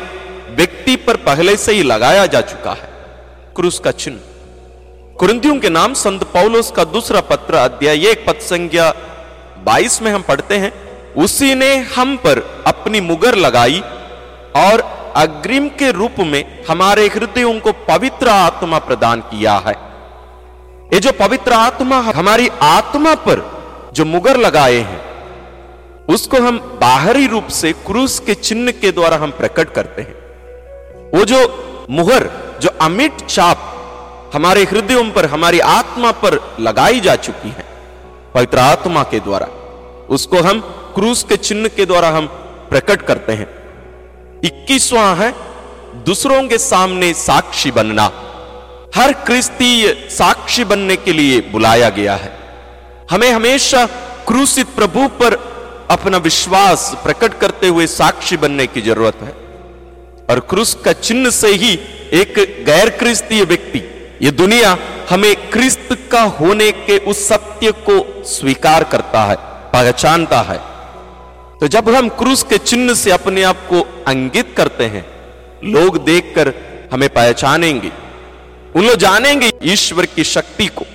व्यक्ति 0.52 0.96
पर 0.98 1.16
पहले 1.24 1.56
से 1.58 1.74
ही 1.74 1.84
लगाया 1.84 2.26
जा 2.26 2.42
चुका 2.44 2.72
है। 2.74 2.90
क्रूस 3.56 3.80
का 3.80 3.92
चिन्ह। 3.94 4.20
कुरंतियों 5.20 5.60
के 5.60 5.70
नाम 5.70 5.94
संत 5.94 6.24
पौलोस 6.24 6.72
का 6.72 6.84
दूसरा 6.84 7.20
पत्र, 7.22 7.56
अध्याय 7.56 8.08
एक 8.08 8.26
पद 8.28 8.36
संख्या 8.36 8.94
22 9.64 10.02
में 10.02 10.12
हम 10.12 10.22
पढ़ते 10.22 10.58
हैं, 10.58 10.72
उसी 11.14 11.56
ने 11.56 11.76
हम 11.78 12.16
पर 12.18 12.64
अपनी 12.68 13.02
मुगर 13.02 13.36
लगाई 13.36 13.80
और 14.56 14.82
अग्रिम 15.16 15.68
के 15.70 15.92
रूप 15.92 16.16
में 16.20 16.66
हमारे 16.70 17.08
हृदयों 17.08 17.60
को 17.60 17.72
पवित्र 17.72 18.28
आत्मा 18.28 18.80
प्रदान 18.80 19.22
किया 19.22 19.54
है। 19.54 19.74
ये 20.94 21.00
जो 21.00 21.12
पवित्र 21.12 21.54
आत्मा, 21.54 22.00
हमारी 22.00 22.50
आत्मा 22.62 23.16
पर 23.16 23.62
जो 23.94 24.06
मुगर 24.06 24.38
लगाए 24.38 24.78
हैं, 24.78 25.02
उसको 26.06 26.38
हम 26.38 26.58
बाहरी 26.82 27.28
रूप 27.28 27.48
से 27.48 27.72
क्रूस 27.72 28.20
के 28.20 28.34
चिन्ह 28.34 28.72
के 28.72 28.92
द्वारा 28.92 29.18
हम 29.18 29.32
प्रकट 29.32 29.70
करते 29.70 30.02
हैं। 30.02 30.16
वो 31.12 31.26
जो 31.26 31.40
मुहर, 31.90 32.30
जो 32.62 32.70
अमिट 32.82 33.26
चाप 33.26 33.72
हमारे 34.36 34.64
हृदयों 34.64 35.12
पर, 35.12 35.26
हमारी 35.26 35.60
आत्मा 35.60 36.12
पर 36.12 36.58
लगाई 36.60 37.00
जा 37.00 37.16
चुकी 37.16 37.50
है। 37.50 37.66
पवित्र 38.34 38.58
आत्मा 38.58 39.04
के 39.04 39.20
द्वारा। 39.20 39.48
उसको 40.10 40.38
हम 40.38 40.60
क्रूस 40.96 41.24
के 41.24 41.38
चिन्ह 41.38 41.68
के 41.68 41.86
द्वारा 41.86 42.10
हम 42.10 42.28
प्रकट 42.70 43.02
करते 43.02 43.34
हैं। 43.34 43.48
इक्कीसवां 44.44 45.18
है, 45.18 45.36
दूसरों 46.04 46.48
के 46.48 46.58
सामने 46.58 47.14
साक्षी 47.14 47.72
बनना। 47.72 48.04
हर 48.96 49.14
क्रिस्तीय 49.14 50.08
साक्षी 50.12 50.64
बनने 50.64 50.96
के 50.96 51.14
लिए 51.14 51.42
बुलाया 51.42 51.90
गया 51.90 52.16
है। 52.16 52.38
हमें 53.12 53.32
हमेशा 53.32 53.86
क्रूसित 54.28 54.68
प्रभु 54.68 55.08
पर 55.08 55.34
अपना 55.92 56.18
विश्वास 56.18 56.98
प्रकट 57.04 57.40
करते 57.40 57.68
हुए 57.68 57.88
साक्षी 57.88 58.38
बनने 58.38 58.68
की 58.68 58.82
ज़रूरत 58.82 59.16
है। 59.22 59.32
और 60.30 60.40
क्रूस 60.40 60.74
का 60.74 60.94
चिन्ह 60.94 61.30
से 61.30 61.48
ही 61.48 61.80
एक 62.14 62.64
गैर 62.66 62.90
क्रिस्तीय 62.90 63.44
व्यक्ति 63.44 63.80
ये 64.26 64.32
दुनिया 64.32 64.78
हमें 65.10 65.50
क्रिस्त 65.52 65.90
का 66.12 66.22
होने 66.38 66.72
के 66.72 66.98
उस 67.00 67.28
सत्य 67.28 67.72
को 67.90 68.24
स्वीकार 68.26 68.84
करता 68.84 69.24
है, 69.24 69.36
पहचानता 69.74 70.40
है। 70.42 70.58
तो 71.60 71.68
जब 71.68 71.90
हम 71.90 72.10
क्रूस 72.12 72.44
के 72.44 72.58
चिन्ह 72.60 72.94
से 72.94 73.12
अपने 73.12 73.44
आप 73.44 73.58
को 73.70 73.82
अंकित 74.08 74.54
करते 74.58 74.86
हैं, 74.86 75.06
लोग 75.66 76.04
देखकर 76.06 76.54
हमें 76.94 77.08
पहचानेंगे 77.10 77.92
उन 78.76 78.86
लोग 78.86 78.96
जानेंगे 78.98 79.52
ईश्वर 79.64 80.06
की 80.06 80.24
शक्ति 80.24 80.68
को, 80.68 80.86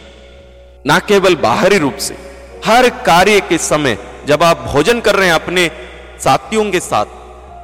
ना 0.84 0.98
केवल 0.98 1.36
बाहरी 1.38 1.78
रूप 1.78 1.96
से। 1.98 2.16
हर 2.64 2.88
कार्य 3.06 3.40
के 3.40 3.58
समय 3.60 3.98
जब 4.26 4.42
आप 4.42 4.66
भोजन 4.66 5.00
कर 5.00 5.16
रहे 5.16 5.28
हैं 5.28 5.34
अपने 5.34 5.70
साथियों 6.20 6.70
के 6.70 6.80
साथ, 6.82 7.06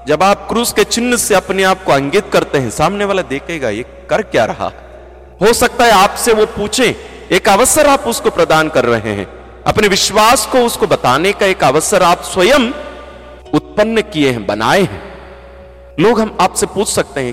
जब 0.08 0.22
आप 0.22 0.48
क्रूस 0.48 0.72
के 0.72 0.84
चिन्ह 0.86 1.16
से 1.18 1.34
अपने 1.34 1.62
आप 1.64 1.84
को 1.84 1.92
अंकित 1.92 2.30
करते 2.32 2.58
हैं, 2.58 2.70
सामने 2.72 3.04
वाला 3.04 3.22
देखेगा, 3.28 3.70
ये 3.70 3.84
कर 4.10 4.22
क्या 4.24 4.44
रहा 4.44 4.66
है? 4.66 4.84
हो 5.40 5.52
सकता 5.52 5.84
है 5.84 5.92
आपसे 5.92 6.32
वो 6.32 6.46
पूछे, 6.46 6.96
एक 7.32 7.48
अवसर 7.48 7.86
आप 7.86 8.00
उसको 8.00 8.30
प्रदान 8.30 8.68
कर 8.68 8.84
रहे 8.84 9.12
हैं। 9.12 9.26
अपने 9.64 9.88
विश्वास 9.88 10.46
को 10.46 10.58
उसको 10.58 10.86
बताने 10.86 11.32
का 11.32 11.46
एक 11.46 11.64
अवसर 11.64 12.02
आप 12.02 12.22
स्वयं 12.22 12.70
उत्पन्न 13.54 14.02
किए 14.02 14.30
हैं, 14.30 14.46
बनाए 14.46 14.80
हैं। 14.80 15.02
लोग 16.00 16.20
हम 16.20 16.36
आपसे 16.40 16.66
पूछ 16.66 16.88
सकते 16.88 17.20
हैं, 17.20 17.32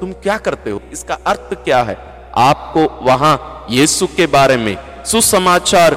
तुम 0.00 0.12
क्या 0.12 0.38
करते 0.38 0.70
हो? 0.70 0.80
इसका 0.92 1.18
अर्थ 1.26 1.54
क्या 1.54 1.82
है? 1.82 1.96
आपको 2.36 2.88
वहाँ 3.02 3.66
यीशु 3.70 4.06
के 4.06 4.26
बारे 4.26 4.56
में 4.56 4.76
सुसमाचार 5.04 5.96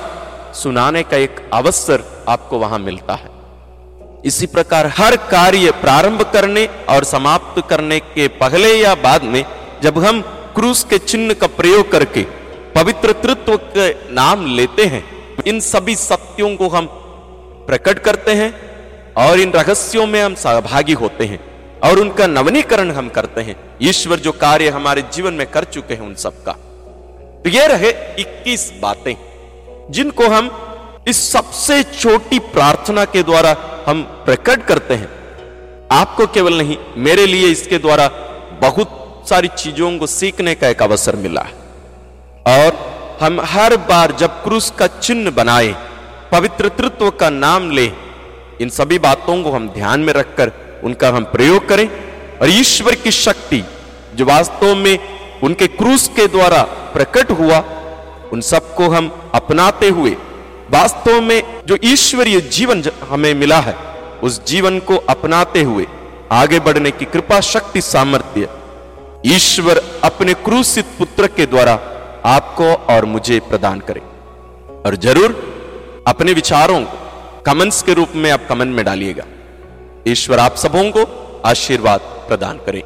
सुनाने 0.56 1.04
का 1.04 1.18
एक 1.18 1.50
अवसर 1.54 2.04
आपको 2.30 2.60
वहाँ 2.60 2.80
मिलता 2.80 3.14
है। 3.14 3.30
इसी 4.26 4.46
प्रकार 4.46 4.88
हर 4.98 5.16
कार्य 5.16 5.72
प्रारंभ 5.72 6.22
करने 6.34 6.70
और 6.90 7.04
समाप्त 7.04 7.62
करने 7.70 8.00
के 8.00 8.28
पहले 8.28 8.74
या 8.74 8.96
बाद 8.96 9.24
में, 9.24 9.46
जब 9.84 9.98
हम 9.98 10.22
क्रूस 10.58 10.84
के 10.84 10.98
चिन्ह 10.98 11.34
का 11.34 11.48
प्रयोग 11.48 11.92
करके 11.92 12.22
पवित्र 12.76 13.12
तृत्व 13.14 13.56
के 13.58 13.90
नाम 14.14 14.46
लेते 14.56 14.86
हैं। 14.86 15.04
इन 15.48 15.60
सभी 15.60 15.96
सत्यों 15.96 16.56
को 16.56 16.68
हम 16.68 16.88
प्रकट 17.68 18.00
करते 18.00 18.32
हैं 18.32 18.50
और 19.18 19.40
इन 19.40 19.52
रहस्यों 19.52 20.08
में 20.08 20.22
हम 20.22 20.36
सहभागी 20.36 20.94
होते 20.94 21.26
हैं 21.26 21.40
और 21.82 22.00
उनका 22.00 22.28
नवनीकरण 22.28 22.92
हम 22.92 23.10
करते 23.10 23.42
हैं। 23.42 23.56
ईश्वर 23.82 24.20
जो 24.20 24.32
कार्य 24.32 24.70
हमारे 24.70 25.02
जीवन 25.14 25.34
में 25.34 25.46
कर 25.52 25.64
चुके 25.64 25.94
हैं 25.94 26.02
उन 26.02 26.16
सबका। 26.16 26.52
तो 27.44 27.50
ये 27.50 27.68
रहे 27.68 27.92
21 28.20 28.72
बातें 28.82 29.16
जिनको 29.90 30.28
हम 30.28 30.52
इस 31.08 31.32
सबसे 31.32 31.82
छोटी 31.84 32.40
प्रार्थना 32.40 33.06
के 33.06 33.24
द्वारा 33.24 33.56
हम 33.88 34.04
प्रकट 34.26 34.66
करते 34.66 34.94
हैं। 34.94 35.10
आपको 35.92 36.28
केवल 36.28 36.58
नहीं, 36.58 36.78
मेरे 36.98 37.26
लिए 37.26 37.52
इसके 37.52 37.78
द्वारा 37.78 38.08
बहुत 38.62 38.97
सारी 39.30 39.48
चीज़ों 39.58 39.98
को 40.00 40.08
सीखने 40.08 40.54
का 40.56 40.68
एक 40.68 40.82
अवसर 40.82 41.16
मिला। 41.16 41.46
और 42.48 43.18
हम 43.22 43.40
हर 43.46 43.76
बार 43.88 44.12
जब 44.12 44.44
क्रूस 44.44 44.70
का 44.80 44.88
चिन्ह 44.88 45.30
बनाए 45.32 45.74
पवित्र 46.32 46.70
तृत्व 46.70 47.10
का 47.12 47.30
नाम 47.30 47.70
ले, 47.72 47.86
इन 48.62 48.70
सभी 48.70 49.00
बातों 49.00 49.42
को 49.44 49.52
हम 49.52 49.68
ध्यान 49.70 50.00
में 50.00 50.14
रखकर 50.14 50.52
उनका 50.84 51.10
हम 51.10 51.24
प्रयोग 51.26 51.68
करें 51.70 51.88
और 52.42 52.50
ईश्वर 52.50 52.96
की 52.96 53.12
शक्ति 53.12 53.64
जो 54.16 54.26
वास्तव 54.26 54.76
में 54.76 54.98
उनके 55.44 55.68
क्रूस 55.70 56.08
के 56.16 56.28
द्वारा 56.28 56.62
प्रकट 56.94 57.32
हुआ, 57.32 57.64
उन 58.34 58.42
सबको 58.44 58.88
हम 58.90 59.12
अपनाते 59.34 59.90
हुए 59.90 60.16
वास्तव 60.72 61.22
में 61.22 61.42
जो 61.66 61.78
ईश्वरीय 61.84 62.40
जीवन 62.52 62.84
हमें 63.10 63.34
मिला 63.34 63.60
है, 63.60 63.76
उस 64.24 64.46
जीवन 64.46 64.80
को 64.80 64.96
अपनाते 65.10 65.62
हुए 65.62 65.86
आगे 66.32 66.60
बढ़ने 66.60 66.92
की 66.92 67.06
कृपा, 67.06 67.40
शक्ति, 67.42 67.82
सामर्थ्य 67.84 68.48
ईश्वर 69.28 69.78
अपने 70.04 70.34
क्रूसित 70.34 70.86
पुत्र 70.98 71.28
के 71.28 71.46
द्वारा 71.46 71.74
आपको 72.26 72.66
और 72.94 73.06
मुझे 73.06 73.40
प्रदान 73.40 73.80
करे। 73.80 74.00
और 74.86 74.96
ज़रूर 74.96 75.34
अपने 76.08 76.34
विचारों 76.34 76.80
को 76.84 77.42
कमेंट्स 77.42 77.82
के 77.84 77.94
रूप 77.94 78.10
में 78.16 78.30
आप 78.32 78.46
कमेंट 78.50 78.76
में 78.76 78.84
डालिएगा। 78.86 79.24
ईश्वर 80.08 80.40
आप 80.40 80.56
सबों 80.56 80.84
को 80.92 81.04
आशीर्वाद 81.46 82.00
प्रदान 82.28 82.58
करें। 82.58 82.82